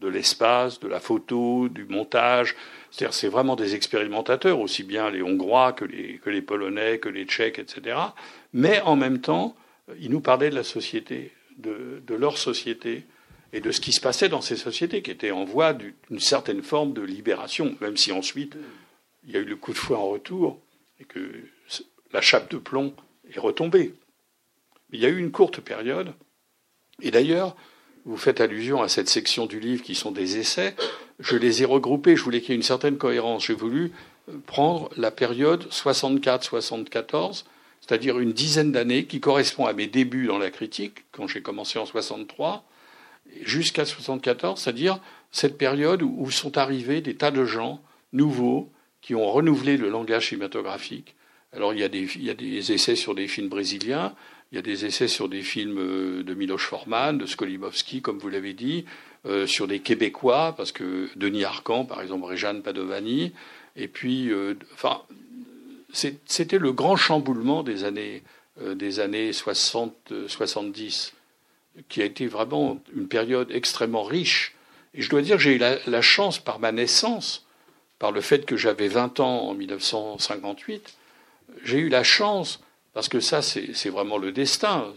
[0.01, 2.57] de l'espace, de la photo, du montage.
[2.91, 7.09] C'est-à-dire c'est vraiment des expérimentateurs, aussi bien les Hongrois que les, que les Polonais, que
[7.09, 7.97] les Tchèques, etc
[8.53, 9.57] mais en même temps,
[9.99, 13.05] ils nous parlaient de la société, de, leur société,
[13.53, 16.63] et de ce qui se passait dans ces sociétés, qui étaient en voie d'une certaine
[16.63, 18.57] forme de libération, même si ensuite
[19.25, 20.61] il y a eu le coup de fouet en retour,
[21.01, 21.33] et que
[22.13, 22.95] la chape de plomb
[23.33, 23.95] est retombée.
[24.93, 26.13] Il y a eu une courte période,
[27.01, 27.57] et d'ailleurs,
[28.05, 30.75] vous faites allusion à cette section du livre qui sont des essais,
[31.19, 33.93] je les ai regroupés, je voulais qu'il y ait une certaine cohérence, j'ai voulu
[34.47, 37.45] prendre la période 64-74,
[37.81, 41.79] c'est-à-dire une dizaine d'années qui correspond à mes débuts dans la critique, quand j'ai commencé
[41.79, 42.65] en 63,
[43.43, 45.01] jusqu'à 74, c'est-à-dire
[45.33, 47.81] cette période où sont arrivés des tas de gens
[48.13, 51.15] nouveaux qui ont renouvelé le langage cinématographique.
[51.53, 54.15] Alors il y, a des, il y a des essais sur des films brésiliens,
[54.53, 58.19] il y a des essais sur des films euh, de Miloš Forman, de Skolimowski, comme
[58.19, 58.85] vous l'avez dit,
[59.27, 63.33] euh, sur des Québécois, parce que Denis Arcan, par exemple, Réjeanne Padovani,
[63.77, 65.03] et puis, euh, enfin,
[65.93, 68.23] c'était le grand chamboulement des années,
[68.61, 71.15] des années 60, 70,
[71.89, 74.55] qui a été vraiment une période extrêmement riche.
[74.95, 77.45] Et je dois dire que j'ai eu la, chance, par ma naissance,
[77.99, 80.95] par le fait que j'avais 20 ans en 1958,
[81.65, 82.61] j'ai eu la chance,
[82.92, 84.92] parce que ça, c'est vraiment le destin.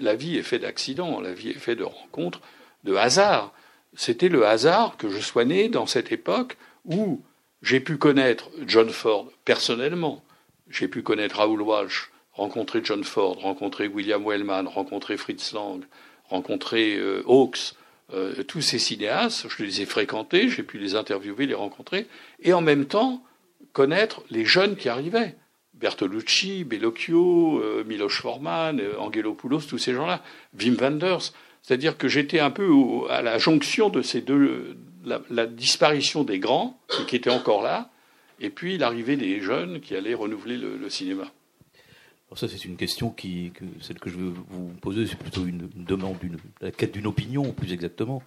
[0.00, 2.40] La vie est faite d'accidents, la vie est faite de rencontres,
[2.84, 3.52] de hasards.
[3.94, 7.22] C'était le hasard que je sois né dans cette époque où
[7.62, 10.22] j'ai pu connaître John Ford personnellement.
[10.68, 15.82] J'ai pu connaître Raoul Walsh, rencontrer John Ford, rencontrer William Wellman, rencontrer Fritz Lang,
[16.28, 17.74] rencontrer euh, Hawks,
[18.12, 19.46] euh, tous ces cinéastes.
[19.48, 22.06] Je les ai fréquentés, j'ai pu les interviewer, les rencontrer,
[22.40, 23.22] et en même temps
[23.72, 25.36] connaître les jeunes qui arrivaient.
[25.80, 30.22] Bertolucci, Bellocchio, euh, Miloš Forman, Angelopoulos, tous ces gens-là,
[30.58, 31.32] Wim Wenders.
[31.62, 32.70] C'est-à-dire que j'étais un peu
[33.08, 37.90] à la jonction de ces deux, la, disparition des grands, qui étaient encore là,
[38.40, 41.24] et puis l'arrivée des jeunes qui allaient renouveler le, cinéma.
[42.30, 45.68] Alors ça, c'est une question qui, celle que je veux vous poser, c'est plutôt une,
[45.74, 48.22] demande, une, la quête d'une opinion, plus exactement.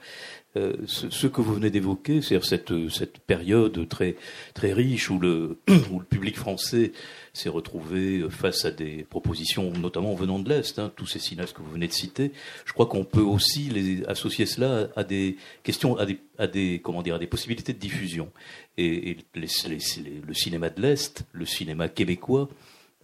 [0.57, 4.17] Euh, ce, que vous venez d'évoquer, c'est-à-dire cette, cette période très,
[4.55, 5.57] très riche où le,
[5.89, 6.91] où le public français
[7.31, 11.61] s'est retrouvé face à des propositions, notamment venant de l'Est, hein, tous ces cinéastes que
[11.61, 12.33] vous venez de citer.
[12.65, 16.81] Je crois qu'on peut aussi les associer cela à des questions, à des, à des
[16.83, 18.29] comment dire, à des possibilités de diffusion.
[18.77, 22.49] Et, le cinéma de l'Est, le cinéma québécois,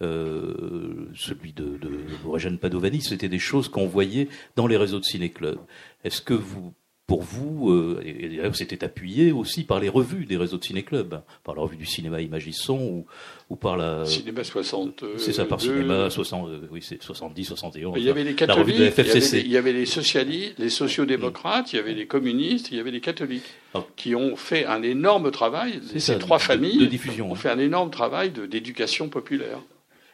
[0.02, 5.58] euh, celui de, de Padovani, c'était des choses qu'on voyait dans les réseaux de ciné-clubs.
[6.04, 6.72] Est-ce que vous
[7.10, 11.14] pour vous, euh, et d'ailleurs c'était appuyé aussi par les revues des réseaux de ciné-club,
[11.14, 13.06] hein, par la revue du cinéma Imagisson ou,
[13.48, 14.04] ou par la...
[14.04, 15.02] Cinéma 60.
[15.16, 17.94] C'est ça, par Cinéma 60, euh, oui, c'est 70, 71.
[17.96, 20.70] Il y avait les catholiques, il, y avait les, il y avait les socialistes, les
[20.70, 23.84] sociodémocrates, il y avait les communistes, il y avait les catholiques, ah.
[23.96, 27.36] qui ont fait un énorme travail, ces trois familles de diffusion, ont hein.
[27.36, 29.58] fait un énorme travail d'éducation populaire.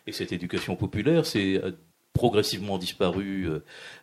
[0.07, 1.73] Et cette éducation populaire, c'est euh,
[2.12, 3.49] progressivement disparu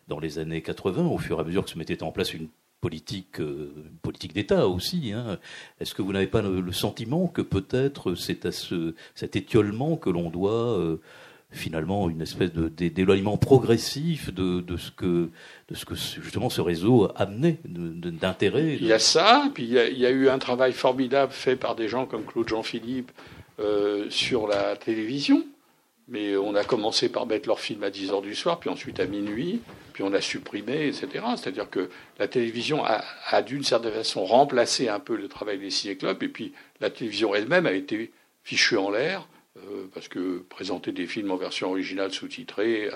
[0.07, 2.47] dans les années 80, au fur et à mesure que se mettait en place une
[2.83, 5.13] politique, euh, politique d'État aussi.
[5.13, 5.39] Hein.
[5.79, 10.09] Est-ce que vous n'avez pas le, sentiment que peut-être c'est à ce, cet étiolement que
[10.09, 10.97] l'on doit euh,
[11.49, 15.29] finalement une espèce de, d'éloignement progressif de, de, ce que,
[15.69, 18.75] de ce que justement ce réseau a amené d'intérêt?
[18.75, 21.87] Il y a ça, puis il y a, eu un travail formidable fait par des
[21.87, 23.13] gens comme Claude Jean-Philippe
[23.61, 25.45] euh, sur la télévision.
[26.09, 28.99] Mais on a commencé par mettre leur film à 10 heures du soir, puis ensuite
[28.99, 29.61] à minuit,
[29.93, 31.25] puis on a supprimé, etc.
[31.37, 31.89] C'est-à-dire que
[32.19, 36.53] la télévision a, d'une certaine façon remplacé un peu le travail des ciné-clubs, et puis
[36.81, 38.11] la télévision elle-même a été
[38.43, 39.27] fichue en l'air,
[39.93, 42.89] parce que présenter des films en version originale sous-titrée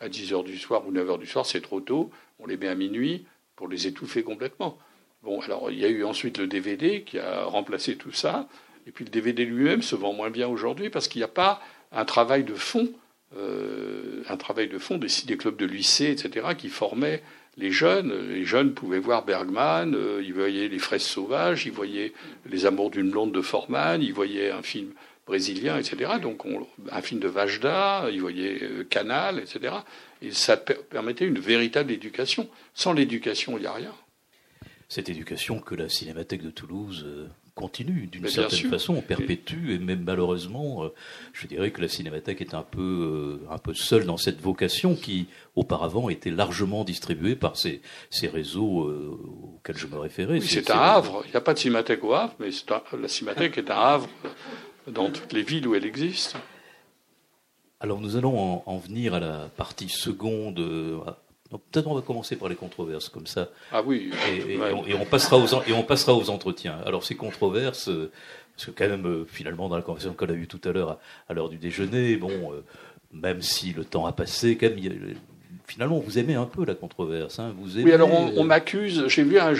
[0.00, 2.10] à, 10 h du soir ou 9 h du soir, c'est trop tôt.
[2.38, 3.24] On les met à minuit
[3.56, 4.78] pour les étouffer complètement.
[5.22, 8.48] Bon, alors il y a eu ensuite le DVD qui a remplacé tout ça.
[8.86, 11.62] Et puis le DVD lui-même se vend moins bien aujourd'hui parce qu'il n'y a pas
[11.92, 12.88] un travail de fond,
[13.36, 17.22] euh, un travail de fond des, clubs de lycée, etc., qui formaient
[17.56, 18.12] les jeunes.
[18.30, 22.12] Les jeunes pouvaient voir Bergman, euh, ils voyaient Les Fraises sauvages, ils voyaient
[22.46, 24.92] Les Amours d'une blonde de Forman, ils voyaient un film
[25.26, 26.12] brésilien, etc.
[26.20, 26.44] Donc
[26.90, 29.74] un film de Vajda, ils voyaient euh, Canal, etc.
[30.20, 32.48] Et ça permettait une véritable éducation.
[32.74, 33.94] Sans l'éducation, il n'y a rien
[34.92, 37.06] cette éducation que la Cinémathèque de Toulouse
[37.54, 40.88] continue d'une certaine façon, perpétue, et même malheureusement, euh,
[41.32, 44.94] je dirais que la Cinémathèque est un peu, euh, un peu seule dans cette vocation
[44.94, 48.90] qui, auparavant, était largement distribuée par ces, ces réseaux
[49.56, 50.38] auxquels je me référais.
[50.40, 51.22] Oui, c'est un havre.
[51.26, 52.48] Il n'y a pas de Cinémathèque au Havre, mais
[53.00, 54.08] la Cinémathèque est un havre
[54.86, 56.36] dans toutes les villes où elle existe.
[57.80, 60.60] Alors nous allons en venir à la partie seconde,
[61.58, 63.48] peut-être on va commencer par les controverses comme ça.
[63.72, 64.10] Ah oui.
[64.28, 64.58] Et,
[64.94, 66.78] on, passera aux et on passera aux entretiens.
[66.86, 68.10] Alors ces controverses, euh,
[68.56, 70.98] parce que quand même euh, finalement dans la conversation qu'on a eue tout à l'heure
[71.28, 72.62] à, l'heure du déjeuner, bon, euh,
[73.12, 75.14] même si le temps a passé, quand même.
[75.66, 77.38] finalement, vous aimez un peu la controverse.
[77.38, 79.04] Hein, vous oui, alors on, m'accuse.
[79.08, 79.52] J'ai vu un,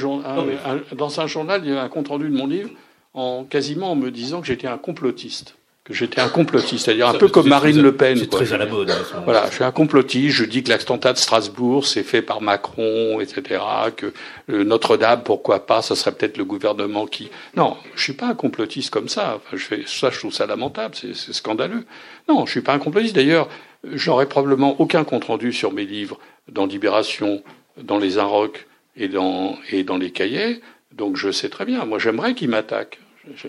[0.94, 2.70] dans un journal, il y a un compte rendu de mon livre,
[3.14, 7.14] en quasiment en me disant que j'étais un complotiste que j'étais un complotiste, c'est-à-dire un
[7.14, 8.16] peu comme Marine Le Pen.
[8.16, 8.90] C'est très à la mode.
[8.90, 10.36] Hein, voilà, je suis un complotiste.
[10.36, 13.60] Je dis que l'attentat de Strasbourg c'est fait par Macron, etc.
[13.96, 14.12] Que
[14.48, 17.30] Notre-Dame, pourquoi pas Ça serait peut-être le gouvernement qui.
[17.56, 19.34] Non, je suis pas un complotiste comme ça.
[19.36, 20.94] Enfin, je fais ça, je trouve ça lamentable.
[20.94, 21.84] C'est scandaleux.
[22.28, 23.16] Non, je suis pas un complotiste.
[23.16, 23.48] D'ailleurs,
[23.82, 27.42] j'aurais probablement aucun compte rendu sur mes livres dans Libération,
[27.82, 30.60] dans les Inrocks et dans et dans les cahiers.
[30.94, 31.84] Donc je sais très bien.
[31.86, 33.00] Moi, j'aimerais qu'ils m'attaquent.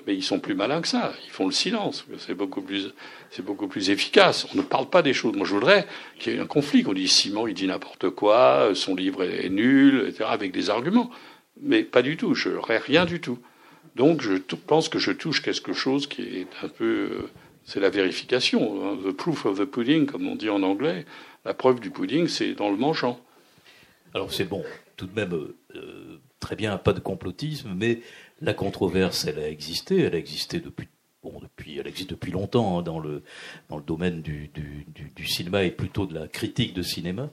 [0.05, 1.13] Mais ils sont plus malins que ça.
[1.25, 2.05] Ils font le silence.
[2.19, 2.93] C'est beaucoup plus,
[3.31, 4.47] c'est beaucoup plus efficace.
[4.53, 5.35] On ne parle pas des choses.
[5.35, 5.87] Moi, je voudrais
[6.19, 6.83] qu'il y ait un conflit.
[6.83, 11.09] Qu'on dise Simon, il dit n'importe quoi, son livre est nul, etc., avec des arguments.
[11.61, 12.35] Mais pas du tout.
[12.35, 13.39] Je n'aurais rien du tout.
[13.95, 17.29] Donc, je pense que je touche quelque chose qui est un peu, euh,
[17.63, 18.83] c'est la vérification.
[18.83, 18.97] Hein.
[19.05, 21.05] The proof of the pudding, comme on dit en anglais.
[21.45, 23.19] La preuve du pudding, c'est dans le mangeant.
[24.13, 24.63] Alors, c'est bon.
[24.97, 25.33] Tout de même,
[25.75, 28.01] euh, très bien, pas de complotisme, mais
[28.41, 30.89] la controverse, elle a existé, elle a existé depuis
[31.23, 33.23] bon, depuis, elle existe depuis longtemps hein, dans, le,
[33.69, 37.29] dans le domaine du, du, cinéma et plutôt de la critique de cinéma.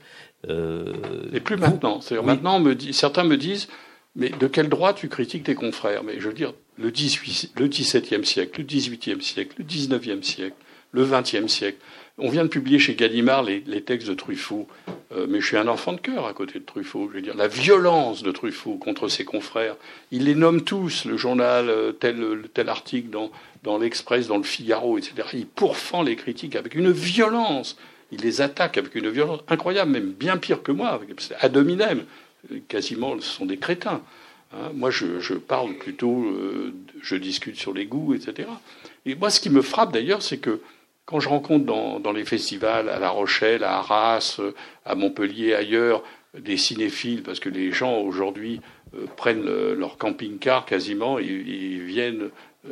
[0.48, 0.94] Euh,
[1.32, 2.00] et plus maintenant.
[2.00, 3.66] C'est maintenant, me dit, certains me disent,
[4.14, 6.04] mais de quel droit tu critiques tes confrères?
[6.04, 10.56] Mais je veux dire, le, 18, le 17e siècle, le 18e siècle, le 19e siècle,
[10.92, 11.78] le 20e siècle,
[12.20, 14.68] on vient de publier chez Gallimard les, textes de Truffaut,
[15.12, 17.08] euh, mais je suis un enfant de cœur à côté de Truffaut.
[17.10, 19.76] Je veux dire, la violence de Truffaut contre ses confrères.
[20.10, 23.30] Il les nomme tous, le journal, euh, tel, tel article dans,
[23.62, 25.28] dans l'Express, dans le Figaro, etc.
[25.32, 27.76] Il pourfend les critiques avec une violence.
[28.12, 31.00] Il les attaque avec une violence incroyable, même bien pire que moi.
[31.40, 32.04] Ad hominem,
[32.68, 34.02] quasiment, ce sont des crétins.
[34.52, 34.70] Hein.
[34.74, 38.48] moi, je, parle plutôt, euh, je discute sur les goûts, etc.
[39.06, 40.60] Et moi, ce qui me frappe d'ailleurs, c'est que
[41.11, 44.40] quand je rencontre dans, les festivals à La Rochelle, à Arras,
[44.86, 46.04] à Montpellier, ailleurs,
[46.38, 48.61] des cinéphiles, parce que les gens aujourd'hui
[48.94, 52.30] euh, prennent leur camping-car quasiment et, viennent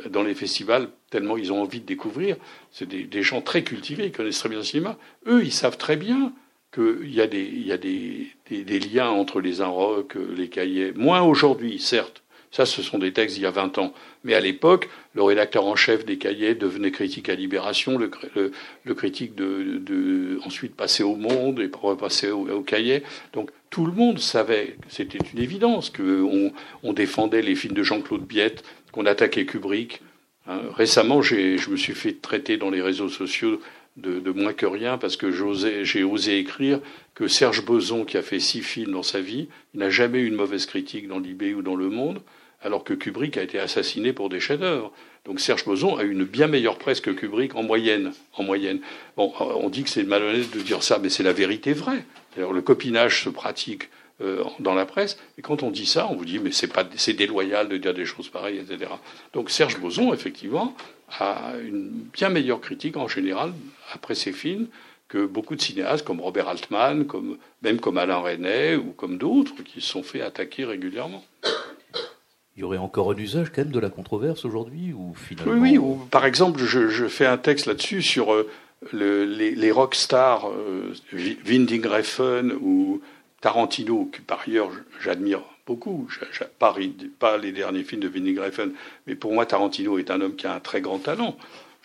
[0.09, 2.37] dans les festivals tellement ils ont envie de découvrir.
[2.71, 4.97] C'est des, gens très cultivés, ils connaissent très bien le cinéma.
[5.27, 6.31] Eux, ils savent très bien
[6.73, 10.93] qu'il y a, des, liens entre les Inrocks, les cahiers.
[10.93, 13.93] Moins aujourd'hui, certes, ça, ce sont des textes d'il y a 20 ans.
[14.23, 19.35] Mais à l'époque, le rédacteur en chef des cahiers devenait critique à Libération, le, critique
[19.35, 23.03] de, ensuite passait au Monde et repasser au, au cahier.
[23.33, 26.51] Donc tout le monde savait, c'était une évidence, qu'on
[26.83, 30.01] on défendait les films de Jean-Claude Biette, qu'on attaquait Kubrick.
[30.47, 30.61] Hein.
[30.75, 33.59] Récemment, je me suis fait traiter dans les réseaux sociaux
[33.97, 36.79] de, moins que rien parce que j'ai osé écrire
[37.15, 40.35] que Serge Boson, qui a fait six films dans sa vie, n'a jamais eu une
[40.35, 42.21] mauvaise critique dans l'IB ou dans Le Monde
[42.61, 44.91] alors que Kubrick a été assassiné pour des chefs-d'œuvre.
[45.25, 48.13] Donc Serge Boson a une bien meilleure presse que Kubrick en moyenne.
[48.33, 48.79] En moyenne.
[49.15, 52.03] Bon, on dit que c'est malhonnête de dire ça, mais c'est la vérité vraie.
[52.37, 53.89] Le copinage se pratique
[54.21, 56.85] euh, dans la presse, et quand on dit ça, on vous dit mais c'est pas
[56.97, 58.91] c'est déloyal de dire des choses pareilles, etc.
[59.31, 60.75] Donc Serge Boson, effectivement,
[61.19, 63.53] a une bien meilleure critique en général
[63.93, 64.67] après ses films
[65.07, 69.55] que beaucoup de cinéastes comme Robert Altman, comme, même comme Alain Resnais ou comme d'autres
[69.63, 71.23] qui se sont fait attaquer régulièrement
[72.59, 75.53] il y aurait encore un usage quand même de la controverse aujourd'hui ou finalement...
[75.53, 75.97] Oui, oui.
[76.11, 78.49] par exemple, je, fais un texte là-dessus sur euh,
[78.91, 82.99] les, les rockstars euh, Refn ou
[83.39, 86.09] Tarantino, qui par ailleurs j'admire beaucoup.
[86.09, 86.75] Je, pas,
[87.17, 88.71] pas, les derniers films de Refn,
[89.07, 91.37] mais pour moi Tarantino est un homme qui a un très grand talent.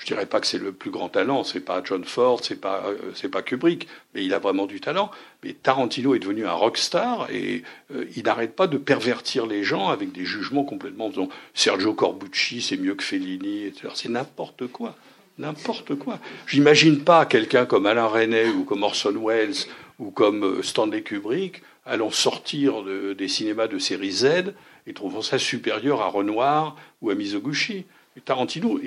[0.04, 2.82] Je dirais pas que c'est le plus grand talent, c'est pas John Ford, c'est pas
[2.88, 5.10] euh, c'est pas Kubrick, mais il a vraiment du talent.
[5.42, 9.88] Mais Tarantino est devenu un rockstar et euh, il n'arrête pas de pervertir les gens
[9.88, 11.08] avec des jugements complètement.
[11.08, 13.88] Disons, Sergio Corbucci, c'est mieux que Fellini, etc.
[13.94, 14.94] C'est n'importe quoi,
[15.38, 16.18] n'importe quoi.
[16.46, 19.54] J'imagine pas quelqu'un comme Alain Resnais ou comme Orson Welles
[19.98, 24.54] ou comme euh, Stanley Kubrick allant sortir des cinémas de série Z
[24.86, 27.86] et trouvant ça supérieur à Renoir ou à Mizoguchi.
[28.20, 28.80] Tarantino,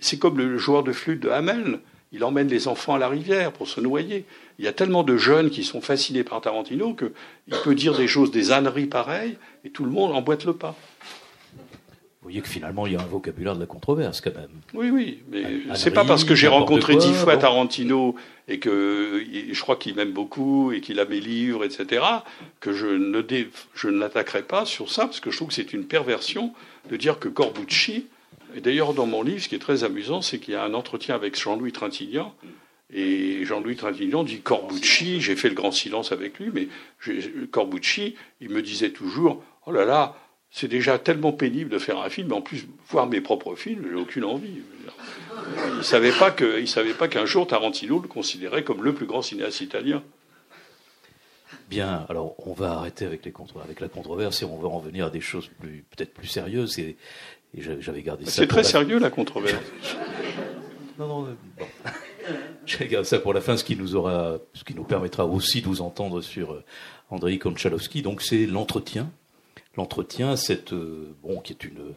[0.00, 1.80] c'est comme le joueur de flûte de Hamel.
[2.12, 4.24] Il emmène les enfants à la rivière pour se noyer.
[4.58, 8.06] Il y a tellement de jeunes qui sont fascinés par Tarantino qu'il peut dire des
[8.06, 10.76] choses, des âneries pareilles, et tout le monde emboîte le pas.
[12.24, 14.48] Vous voyez que finalement, il y a un vocabulaire de la controverse quand même.
[14.72, 15.44] Oui, oui, mais
[15.74, 18.14] c'est pas parce que j'ai rencontré dix fois Tarantino
[18.48, 19.22] et que
[19.52, 22.02] je crois qu'il m'aime beaucoup et qu'il a mes livres, etc.,
[22.60, 23.22] que je ne,
[23.74, 26.54] je ne l'attaquerai pas sur ça, parce que je trouve que c'est une perversion
[26.88, 28.06] de dire que Corbucci,
[28.54, 30.74] et d'ailleurs dans mon livre, ce qui est très amusant, c'est qu'il y a un
[30.74, 32.34] entretien avec Jean-Louis Trintignant,
[32.92, 36.68] et Jean-Louis Trintignant dit Corbucci, j'ai fait le grand silence avec lui, mais
[37.50, 40.16] Corbucci, il me disait toujours, oh là là,
[40.50, 43.86] c'est déjà tellement pénible de faire un film, mais en plus, voir mes propres films,
[43.90, 44.58] j'ai aucune envie.
[45.72, 50.02] Il ne savait pas qu'un jour Tarantino le considérait comme le plus grand cinéaste italien.
[51.68, 53.32] Bien, alors on va arrêter avec, les
[53.62, 56.78] avec la controverse et on va en venir à des choses peut-être plus sérieuses.
[56.78, 56.96] Et,
[57.58, 58.30] j'avais gardé ça.
[58.30, 59.62] C'est très sérieux la controverse.
[60.98, 61.22] non, non,
[61.58, 61.66] bon.
[62.66, 65.60] J'avais gardé ça pour la fin, ce qui nous aura, ce qui nous permettra aussi
[65.60, 66.64] de vous entendre sur euh,
[67.10, 68.02] Andrei Konchalovsky.
[68.02, 69.10] Donc c'est l'entretien
[69.76, 71.94] l'entretien, cette euh, bon, qui est une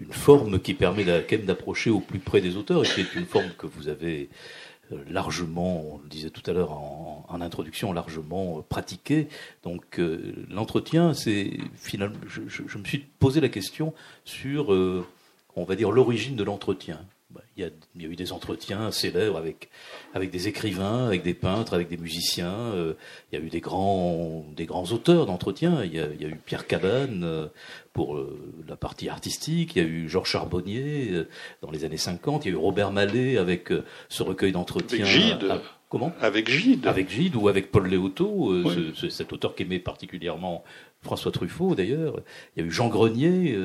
[0.00, 3.14] une forme qui permet quand même d'approcher au plus près des auteurs et qui est
[3.16, 4.34] une forme que vous avez euh,
[5.10, 9.28] largement, on le disait tout à l'heure en, introduction, largement pratiqué.
[9.62, 15.92] Donc euh, l'entretien, c'est finalement, je, me suis posé la question sur, on va dire,
[15.92, 17.00] l'origine de l'entretien.
[17.58, 19.68] Il y, a, il y, a, eu des entretiens célèbres avec,
[20.14, 22.54] avec des écrivains, avec des peintres, avec des musiciens.
[22.54, 22.94] Euh,
[23.32, 25.82] il y a eu des grands, des grands auteurs d'entretien.
[25.82, 27.48] Il, il, y a eu Pierre Cabane euh,
[27.92, 29.74] pour euh, la partie artistique.
[29.74, 31.24] Il y a eu Georges Charbonnier
[31.60, 32.44] dans les années 50.
[32.44, 33.72] Il y a eu Robert Mallet avec
[34.08, 35.04] ce recueil d'entretiens.
[35.04, 35.60] Avec Gide.
[35.88, 36.12] comment?
[36.20, 36.86] Avec Gide.
[36.86, 38.54] Avec Gide ou avec Paul Léoto,
[39.10, 40.62] cet auteur qu'aimait particulièrement
[41.02, 42.20] François Truffaut d'ailleurs.
[42.54, 43.58] Il y a eu Jean Grenier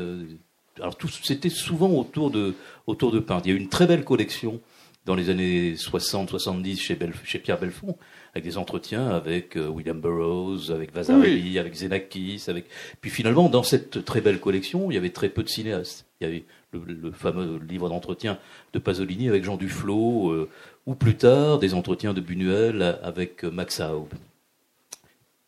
[0.80, 2.56] alors tout, c'était souvent autour de,
[2.88, 3.46] autour de peintres.
[3.46, 4.60] Il y a eu une très belle collection
[5.06, 7.98] dans les années 60-70 chez, chez Pierre Belfond,
[8.34, 12.66] avec des entretiens avec euh, William Burroughs, avec Vasarely, avec Xenakis, avec.
[13.02, 16.06] Puis finalement, dans cette très belle collection, il y avait très peu de cinéastes.
[16.22, 18.40] Il y avait le, fameux livre d'entretien
[18.72, 20.50] de Pasolini avec Jean Duflo, euh,
[20.86, 24.08] ou plus tard des entretiens de Buñuel avec Max Aub.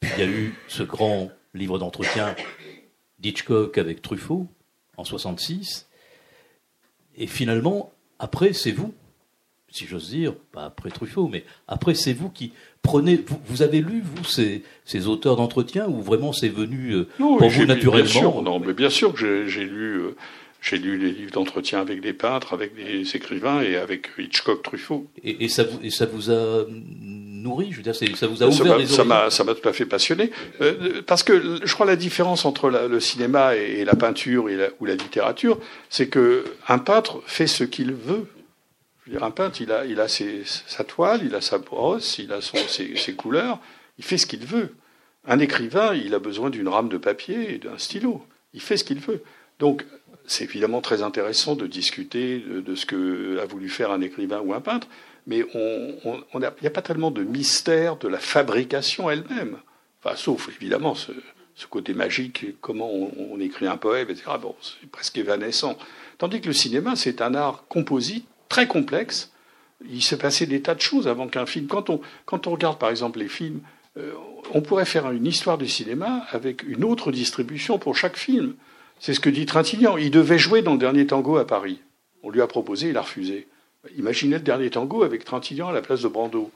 [0.02, 2.36] Puis il y a eu ce grand livre d'entretien
[3.20, 4.48] d'Hitchcock avec Truffaut,
[4.98, 5.88] en 66.
[7.18, 8.94] Et finalement, après, c'est vous,
[9.70, 13.24] si j'ose dire, pas après Truffaut, mais après, c'est vous qui prenez.
[13.48, 17.66] Vous, avez lu, vous, ces, ces auteurs d'entretien, ou vraiment c'est venu euh, pour vous
[17.66, 20.00] naturellement bien sûr, Non, mais bien sûr que j'ai lu.
[20.00, 20.16] Euh,
[20.66, 25.06] j'ai lu les livres d'entretien avec des peintres, avec des écrivains et avec Hitchcock, Truffaut.
[25.24, 28.76] Et, ça, vous, et ça vous a nourri Je veux dire, ça vous a ouvert
[28.76, 30.32] les m'a, ça m'a tout à fait passionné.
[30.62, 34.86] Euh, parce que je crois la différence entre le cinéma et, la peinture et ou
[34.86, 35.60] la littérature,
[35.92, 38.26] c'est que un peintre fait ce qu'il veut.
[39.06, 41.60] Je veux dire, un peintre, il a, il a ses, sa toile, il a sa
[41.60, 43.60] brosse, il a son, ses, ses couleurs,
[44.00, 44.74] il fait ce qu'il veut.
[45.28, 48.26] Un écrivain, il a besoin d'une rame de papier et d'un stylo.
[48.56, 49.22] Il fait ce qu'il veut.
[49.60, 49.86] Donc,
[50.28, 54.54] c'est évidemment très intéressant de discuter de, ce que a voulu faire un écrivain ou
[54.54, 54.88] un peintre,
[55.28, 59.58] mais il n'y a, pas tellement de mystère de la fabrication elle-même.
[60.04, 61.12] Enfin, sauf évidemment ce,
[61.70, 64.32] côté magique, comment on, écrit un poème, etc.
[64.42, 65.78] Bon, c'est presque évanescent.
[66.18, 69.32] Tandis que le cinéma, c'est un art composite très complexe.
[69.90, 71.68] Il s'est passé des tas de choses avant qu'un film.
[71.68, 73.62] Quand on, regarde par exemple les films,
[73.98, 74.14] euh,
[74.54, 78.56] on pourrait faire une histoire du cinéma avec une autre distribution pour chaque film.
[79.00, 79.98] C'est ce que dit Trintignant.
[79.98, 81.82] Il devait jouer dans le dernier tango à Paris.
[82.24, 83.48] On lui a proposé, il a refusé.
[83.98, 86.52] Imaginez le dernier tango avec Trintignant à la place de Brando.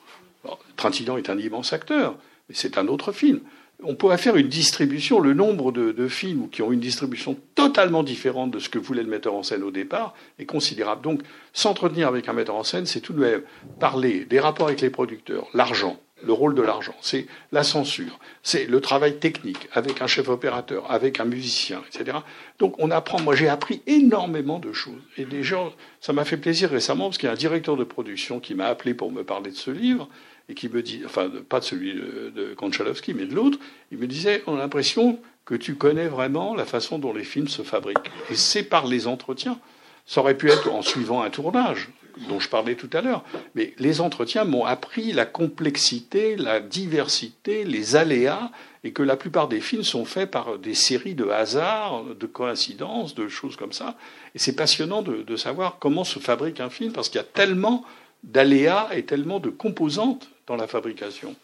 [0.77, 2.15] Trintignant est un immense acteur,
[2.47, 3.41] mais c'est un autre film.
[3.81, 8.51] On pourrait faire une distribution, le nombre de, films qui ont une distribution totalement différente
[8.51, 11.01] de ce que voulait le metteur en scène au départ est considérable.
[11.01, 11.21] Donc,
[11.53, 13.41] s'entretenir avec un metteur en scène, c'est tout de même
[13.79, 18.65] parler des rapports avec les producteurs, l'argent, le rôle de l'argent, c'est la censure, c'est
[18.65, 22.17] le travail technique avec un chef opérateur, avec un musicien, etc.
[22.57, 25.01] Donc on apprend, moi j'ai appris énormément de choses.
[25.17, 27.83] Et des gens, ça m'a fait plaisir récemment parce qu'il y a un directeur de
[27.83, 30.07] production qui m'a appelé pour me parler de ce livre
[30.49, 33.59] et qui me dit, enfin pas de celui de, Konchalovsky, mais de l'autre,
[33.91, 37.47] il me disait, on a l'impression que tu connais vraiment la façon dont les films
[37.47, 38.11] se fabriquent.
[38.29, 39.59] Et c'est par les entretiens.
[40.05, 41.89] Ça aurait pu être en suivant un tournage
[42.27, 43.23] dont je parlais tout à l'heure.
[43.55, 48.51] Mais les entretiens m'ont appris la complexité, la diversité, les aléas,
[48.83, 53.13] et que la plupart des films sont faits par des séries de hasards, de coïncidences,
[53.15, 53.95] de choses comme ça.
[54.35, 57.27] Et c'est passionnant de, de, savoir comment se fabrique un film, parce qu'il y a
[57.27, 57.83] tellement
[58.23, 61.35] d'aléas et tellement de composantes dans la fabrication.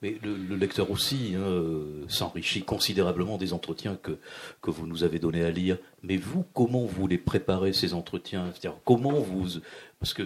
[0.00, 4.18] Mais le, lecteur aussi hein, euh, s'enrichit considérablement des entretiens que,
[4.62, 5.76] que vous nous avez donnés à lire.
[6.02, 8.52] Mais vous, comment vous les préparez, ces entretiens?
[8.52, 9.60] C'est-à-dire, comment vous,
[9.98, 10.22] parce que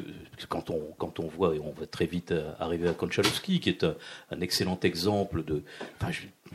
[0.49, 3.85] quand on, quand on voit, et on va très vite arriver à Konchalovsky, qui est
[3.85, 5.63] un, excellent exemple de.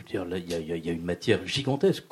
[0.10, 0.16] Il
[0.50, 2.04] y a, y a, une matière gigantesque.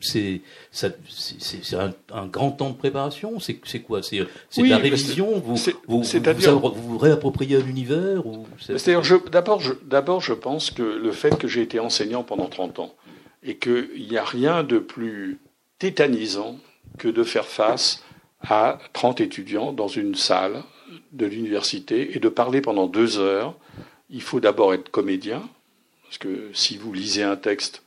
[0.00, 0.40] c'est
[0.72, 4.02] un, grand temps de préparation C'est quoi?
[4.02, 5.38] C'est de la révision?
[5.38, 5.56] Vous
[5.86, 8.22] vous, vous, vous, réappropriez un univers
[8.58, 9.72] C'est-à-dire, d'abord, je,
[10.20, 12.94] je pense que le fait que j'ai été enseignant pendant 30 ans
[13.42, 15.38] et qu'il n'y a rien de plus
[15.78, 16.58] tétanisant
[16.98, 18.04] que de faire face
[18.42, 20.62] à 30 étudiants dans une salle
[21.12, 23.54] de l'université et de parler pendant deux heures.
[24.08, 25.42] Il faut d'abord être comédien,
[26.10, 27.84] parce que si vous lisez un texte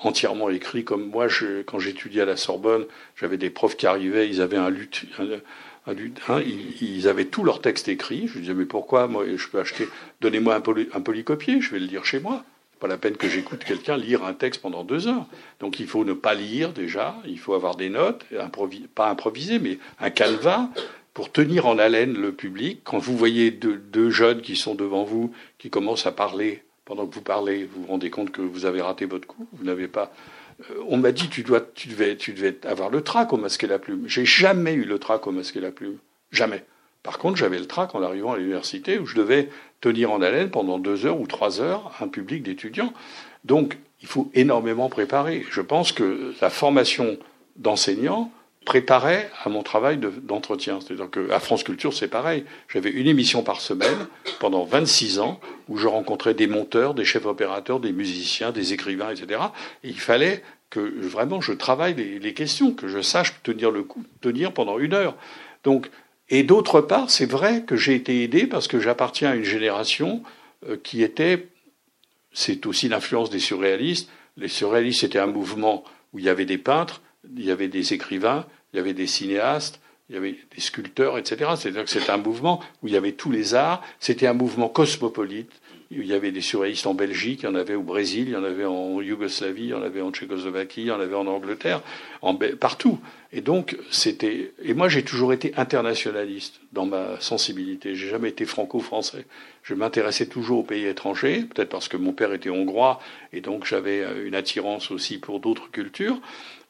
[0.00, 1.26] entièrement écrit comme moi,
[1.66, 4.72] quand j'étudiais à la Sorbonne, j'avais des profs qui arrivaient, ils avaient un
[6.28, 6.40] un,
[6.80, 8.26] ils, avaient tout leur texte écrit.
[8.26, 9.86] Je disais mais pourquoi moi je peux acheter,
[10.22, 12.42] donnez-moi un polycopier, je vais le lire chez moi.
[12.80, 15.26] Pas la peine que j'écoute quelqu'un lire un texte pendant deux heures.
[15.60, 18.24] Donc il faut ne pas lire déjà, il faut avoir des notes,
[18.94, 20.70] pas improviser, mais un calva
[21.12, 22.80] pour tenir en haleine le public.
[22.84, 27.14] Quand vous voyez deux, jeunes qui sont devant vous, qui commencent à parler pendant que
[27.14, 30.10] vous parlez, vous vous rendez compte que vous avez raté votre coup, vous n'avez pas.
[30.70, 33.62] Euh, on m'a dit tu dois, tu devais, tu devais avoir le trac au masque
[33.62, 34.08] et la plume.
[34.08, 35.98] J'ai jamais eu le trac au masque et la plume,
[36.32, 36.64] jamais.
[37.02, 39.50] Par contre, j'avais le trac en arrivant à l'université où je devais
[39.82, 42.94] tenir en haleine pendant deux heures ou trois heures un public d'étudiants.
[43.44, 45.44] Donc, il faut énormément préparer.
[45.50, 47.18] Je pense que la formation
[47.56, 48.32] d'enseignants
[48.64, 50.78] préparait à mon travail d'entretien.
[50.80, 52.44] C'est-à-dire qu'à France Culture, c'est pareil.
[52.68, 54.06] J'avais une émission par semaine
[54.40, 59.10] pendant 26 ans où je rencontrais des monteurs, des chefs opérateurs, des musiciens, des écrivains,
[59.10, 59.40] etc.
[59.84, 63.84] Et il fallait que vraiment je travaille les, les questions, que je sache tenir le
[63.84, 65.16] coup, tenir pendant une heure.
[65.64, 65.90] Donc,
[66.30, 70.22] et d'autre part, c'est vrai que j'ai été aidé parce que j'appartiens à une génération
[70.68, 71.48] euh, qui était,
[72.32, 74.10] c'est aussi l'influence des surréalistes.
[74.36, 77.02] Les surréalistes, c'était un mouvement où il y avait des peintres,
[77.36, 81.18] il y avait des écrivains, il y avait des cinéastes, il y avait des sculpteurs,
[81.18, 81.50] etc.
[81.56, 83.82] C'est-à-dire que c'était un mouvement où il y avait tous les arts.
[84.00, 85.52] C'était un mouvement cosmopolite.
[85.90, 88.36] Il y avait des surréalistes en Belgique, il y en avait au Brésil, il y
[88.36, 91.26] en avait en Yougoslavie, il y en avait en Tchécoslovaquie, il y en avait en
[91.26, 91.80] Angleterre,
[92.20, 92.98] en, partout.
[93.32, 94.52] Et donc, c'était.
[94.62, 97.94] Et moi, j'ai toujours été internationaliste dans ma sensibilité.
[97.94, 99.24] J'ai jamais été franco-français.
[99.62, 103.00] Je m'intéressais toujours aux pays étrangers, peut-être parce que mon père était hongrois,
[103.32, 106.20] et donc j'avais une attirance aussi pour d'autres cultures.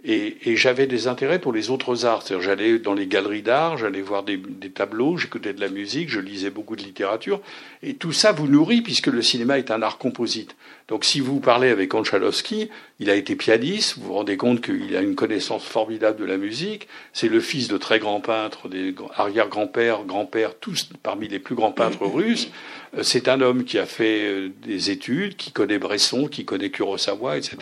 [0.05, 2.25] Et, et j'avais des intérêts pour les autres arts.
[2.41, 6.21] J'allais dans les galeries d'art, j'allais voir des, des tableaux, j'écoutais de la musique, je
[6.21, 7.41] lisais beaucoup de littérature.
[7.83, 10.55] Et tout ça vous nourrit puisque le cinéma est un art composite.
[10.87, 14.97] Donc, si vous parlez avec Konchalovsky, il a été pianiste, vous vous rendez compte qu'il
[14.97, 16.89] a une connaissance formidable de la musique.
[17.13, 21.73] C'est le fils de très grands peintres, des arrière-grands-pères, grands-pères, tous parmi les plus grands
[21.73, 22.51] peintres russes.
[22.97, 26.71] Euh, c'est un homme qui a fait euh, des études, qui connaît Bresson, qui connaît
[26.71, 27.57] Kurosawa, etc.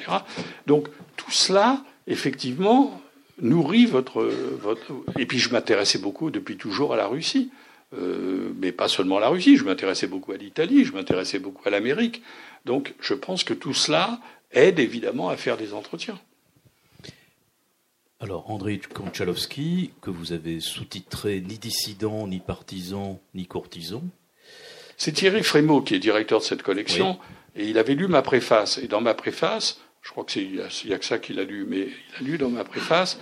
[0.67, 3.01] Donc, tout cela, effectivement,
[3.41, 4.93] nourrit votre, votre...
[5.19, 7.51] Et puis je m'intéressais beaucoup depuis toujours à la Russie.
[7.95, 11.63] Euh, mais pas seulement à la Russie, je m'intéressais beaucoup à l'Italie, je m'intéressais beaucoup
[11.67, 12.21] à l'Amérique.
[12.65, 16.19] Donc je pense que tout cela aide évidemment à faire des entretiens.
[18.19, 24.03] Alors André Konchalovsky, que vous avez sous-titré ni dissident, ni partisan, ni courtisan.
[24.97, 27.19] C'est Thierry Frémaux qui est directeur de cette collection,
[27.55, 28.79] et il avait lu ma préface.
[28.79, 31.89] Et dans ma préface, je crois qu'il n'y a, que ça qu'il a lu, mais
[32.21, 33.19] il a lu dans ma préface,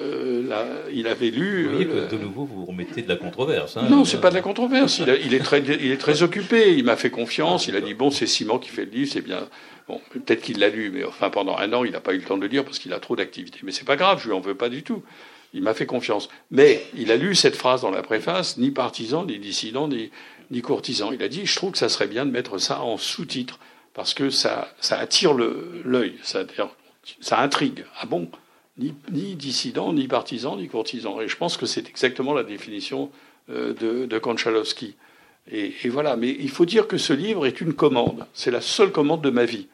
[0.00, 1.68] euh, il avait lu.
[1.68, 3.76] Vous euh, de nouveau, vous remettez de la controverse.
[3.76, 4.98] Hein, non, c'est pas de la controverse.
[4.98, 6.74] Il, est très, il est très occupé.
[6.74, 7.68] Il m'a fait confiance.
[7.68, 9.48] Il a dit bon, c'est Simon qui fait le livre, c'est bien.
[9.86, 12.24] Bon, peut-être qu'il l'a lu, mais enfin pendant un an, il n'a pas eu le
[12.24, 13.60] temps de le lire parce qu'il a trop d'activités.
[13.62, 15.04] Mais c'est pas grave, je lui en veux pas du tout.
[15.52, 16.28] Il m'a fait confiance.
[16.50, 20.10] Mais il a lu cette phrase dans la préface, ni partisan, ni dissident, ni,
[20.50, 21.12] ni courtisan.
[21.12, 23.60] Il a dit, je trouve que ça serait bien de mettre ça en sous-titre
[23.94, 26.44] parce que ça, ça attire l'œil, ça,
[27.38, 27.84] intrigue.
[27.98, 28.28] Ah bon?
[28.76, 31.20] Ni, ni, dissident, ni partisan, ni courtisan.
[31.20, 33.10] Et je pense que c'est exactement la définition
[33.50, 34.20] euh, de, de.
[35.50, 38.26] Et, voilà, mais il faut dire que ce livre est une commande.
[38.34, 39.68] C'est la seule commande de ma vie.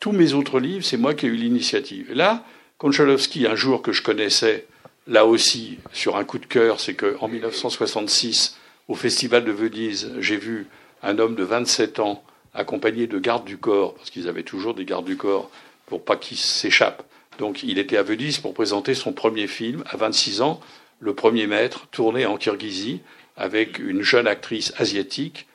[0.00, 2.12] Tous mes autres livres, c'est moi qui ai eu l'initiative.
[2.12, 2.44] Là,
[2.78, 4.66] Konchalovsky, un jour que je connaissais,
[5.06, 8.58] là aussi, sur un coup de cœur, c'est qu'en 1966,
[8.88, 10.66] au Festival de Venise, j'ai vu
[11.02, 12.24] un homme de 27 ans
[12.54, 15.50] accompagné de gardes du corps, parce qu'ils avaient toujours des gardes du corps
[15.86, 17.04] pour pas qu'ils s'échappent.
[17.38, 20.60] Donc il était à Venise pour présenter son premier film à 26 ans.
[21.00, 23.00] Le premier maître, tourné en Kirghizie
[23.36, 25.46] avec une jeune actrice asiatique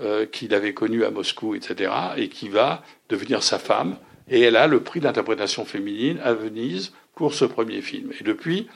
[0.00, 3.96] euh, qu'il avait connue à Moscou, etc., et qui va devenir sa femme.
[4.28, 8.10] Et elle a le prix d'interprétation féminine à Venise pour ce premier film.
[8.18, 8.66] Et depuis,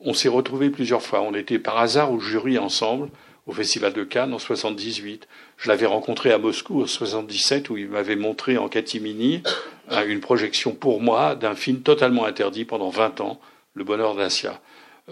[0.00, 1.22] on s'est retrouvés plusieurs fois.
[1.22, 3.08] On était par hasard au jury ensemble
[3.50, 5.26] au Festival de Cannes en 78.
[5.56, 9.42] Je l'avais rencontré à Moscou en 77 où il m'avait montré en catimini
[9.90, 13.40] euh, une projection pour moi d'un film totalement interdit pendant 20 ans,
[13.74, 14.60] Le Bonheur d'Asia.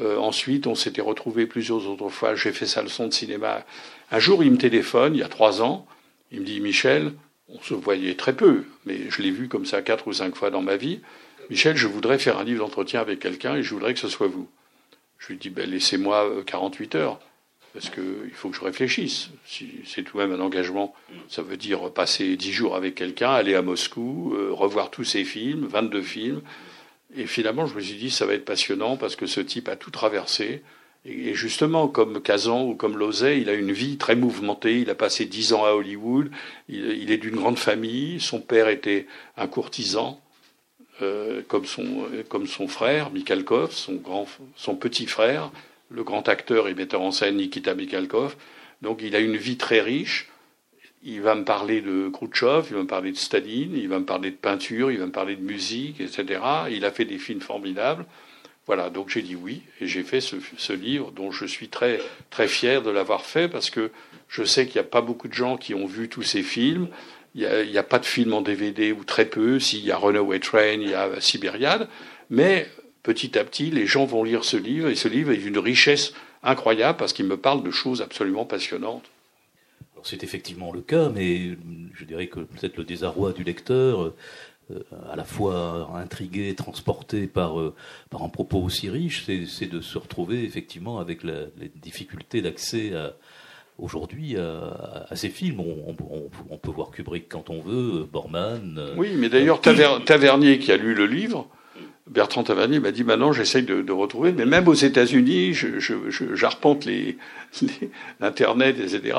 [0.01, 2.36] Euh, ensuite, on s'était retrouvés plusieurs autres fois.
[2.36, 3.64] J'ai fait sa leçon de cinéma.
[4.12, 5.84] Un jour, il me téléphone, il y a trois ans.
[6.30, 7.14] Il me dit Michel,
[7.49, 10.51] on se voyait très peu, mais je l'ai vu comme ça quatre ou cinq fois
[10.51, 11.01] dans ma vie.
[11.51, 14.28] Michel, je voudrais faire un livre d'entretien avec quelqu'un et je voudrais que ce soit
[14.28, 14.49] vous.
[15.18, 17.20] Je lui dis ben, laissez-moi 48 euh, heures
[17.79, 19.29] parce qu'il faut que je réfléchisse.
[19.47, 20.97] C'est tout de même un engagement,
[21.29, 25.22] ça veut dire passer dix jours avec quelqu'un, aller à Moscou, euh, revoir tous ses
[25.22, 26.43] films, 22 films.
[27.16, 29.76] Et finalement, je me suis dit, ça va être passionnant parce que ce type a
[29.76, 30.64] tout traversé.
[31.05, 34.81] Et justement, comme Kazan ou comme Lozay, il a une vie très mouvementée.
[34.81, 36.33] Il a passé dix ans à Hollywood.
[36.68, 38.18] Il, est d'une grande famille.
[38.18, 39.07] Son père était
[39.37, 40.20] un courtisan,
[41.01, 44.26] euh, comme, son, comme son frère, Mikhalkov, son, grand,
[44.57, 45.53] son petit frère
[45.91, 48.36] le grand acteur et metteur en scène Nikita Mikhalkov.
[48.82, 50.28] Donc il a une vie très riche.
[51.03, 54.05] Il va me parler de Khrouchtchev, il va me parler de Staline, il va me
[54.05, 56.41] parler de peinture, il va me parler de musique, etc.
[56.70, 58.05] Il a fait des films formidables.
[58.66, 62.49] Voilà, donc j'ai dit oui et j'ai fait ce, livre dont je suis très très
[62.49, 63.91] fier de l'avoir fait parce que
[64.28, 66.89] je sais qu'il n'y a pas beaucoup de gens qui ont vu tous ces films.
[67.34, 69.59] Il n'y a, a, pas de films en DVD ou très peu.
[69.61, 71.89] S'il y a Runaway Train, il y a Sibériade,
[72.28, 72.68] mais
[73.09, 76.13] petit à petit, les gens vont lire ce livre, et ce livre est d'une richesse
[76.43, 79.07] incroyable parce qu'il me parle de choses absolument passionnantes.
[80.05, 81.57] C'est effectivement le cas, mais
[81.95, 87.59] je dirais que peut-être le désarroi du lecteur, euh, à la fois intrigué, transporté par,
[87.59, 87.75] euh,
[88.11, 92.93] par un propos aussi riche, c'est de se retrouver effectivement avec les difficultés d'accès
[93.79, 95.61] aujourd'hui à, ces films.
[95.61, 98.77] On, peut voir Kubrick quand on veut, Borman.
[98.77, 101.49] Euh, oui, mais d'ailleurs, Tavernier qui a lu le livre,
[102.09, 105.55] Bertrand Tavernier m'a dit maintenant j'essaye de, retrouver, mais même aux États-Unis,
[106.35, 106.87] j'arpente
[108.21, 109.19] l'internet, etc.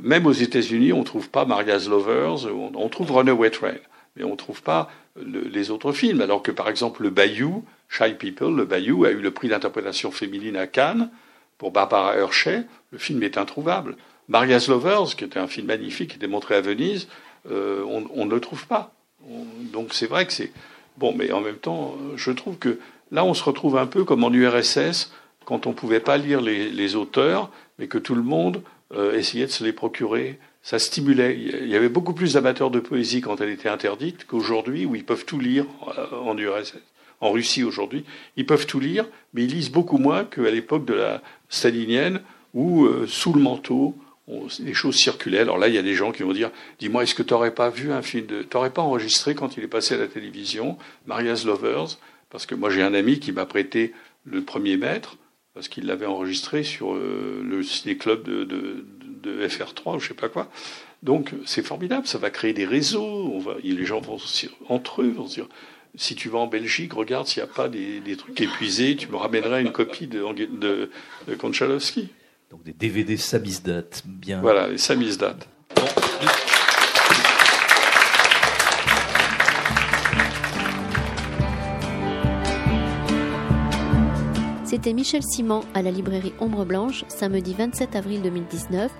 [0.00, 3.74] Même aux États-Unis, on trouve pas Maria's Lovers, on, trouve Runaway Train,
[4.16, 6.20] mais on trouve pas les autres films.
[6.20, 10.10] Alors que par exemple le Bayou, Shy People, le Bayou a eu le prix d'interprétation
[10.10, 11.10] féminine à Cannes
[11.56, 12.64] pour Barbara Hershey.
[12.92, 13.96] Le film est introuvable.
[14.28, 17.08] Maria's Lovers, qui était un film magnifique, qui était montré à Venise,
[17.50, 18.92] euh, on, ne le trouve pas.
[19.72, 20.52] donc c'est vrai que c'est
[20.98, 22.80] Bon, mais en même temps, je trouve que
[23.12, 25.12] là, on se retrouve un peu comme en URSS,
[25.44, 29.46] quand on ne pouvait pas lire les, auteurs, mais que tout le monde euh, essayait
[29.46, 30.40] de se les procurer.
[30.60, 31.38] Ça stimulait.
[31.38, 35.04] Il y avait beaucoup plus d'amateurs de poésie quand elle était interdite qu'aujourd'hui, où ils
[35.04, 36.74] peuvent tout lire euh, en URSS.
[37.20, 38.04] En Russie aujourd'hui,
[38.36, 42.20] ils peuvent tout lire, mais ils lisent beaucoup moins qu'à l'époque de la stalinienne,
[42.54, 43.94] où euh, sous le manteau,
[44.60, 45.40] les choses circulaient.
[45.40, 47.54] Alors là, il y a des gens qui vont dire Dis-moi, est-ce que tu n'aurais
[47.54, 48.42] pas vu un film de.
[48.42, 51.98] Tu n'aurais pas enregistré quand il est passé à la télévision, Maria's Lovers?
[52.30, 53.92] Parce que moi, j'ai un ami qui m'a prêté
[54.24, 55.16] le premier maître,
[55.54, 58.84] parce qu'il l'avait enregistré sur euh, le ciné-club de, de,
[59.46, 60.50] FR3 ou je sais pas quoi.
[61.02, 63.30] Donc, c'est formidable, ça va créer des réseaux.
[63.32, 64.18] On va, les gens vont
[64.68, 65.48] entre eux vont se dire
[65.94, 69.16] si tu vas en Belgique, regarde s'il n'y a pas des, trucs épuisés, tu me
[69.16, 70.90] ramèneras une copie de, de.
[72.50, 74.40] Donc des DVD samizdat, bien.
[74.40, 75.36] Voilà, les samizdat.
[84.64, 88.90] C'était Michel Simon à la librairie Ombre Blanche, samedi 27 avril 2019,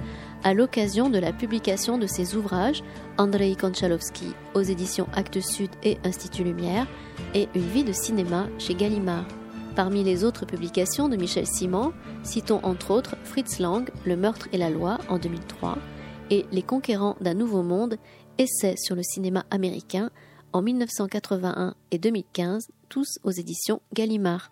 [0.45, 2.83] à l'occasion de la publication de ses ouvrages
[3.17, 6.87] Andrei Konchalovsky aux éditions Actes Sud et Institut Lumière
[7.35, 9.27] et Une vie de cinéma chez Gallimard.
[9.79, 11.93] Parmi les autres publications de Michel Simon,
[12.25, 15.79] citons entre autres Fritz Lang, Le meurtre et la loi en 2003
[16.31, 17.97] et Les conquérants d'un nouveau monde,
[18.39, 20.11] essai sur le cinéma américain
[20.53, 24.51] en 1981 et 2015, tous aux éditions Gallimard.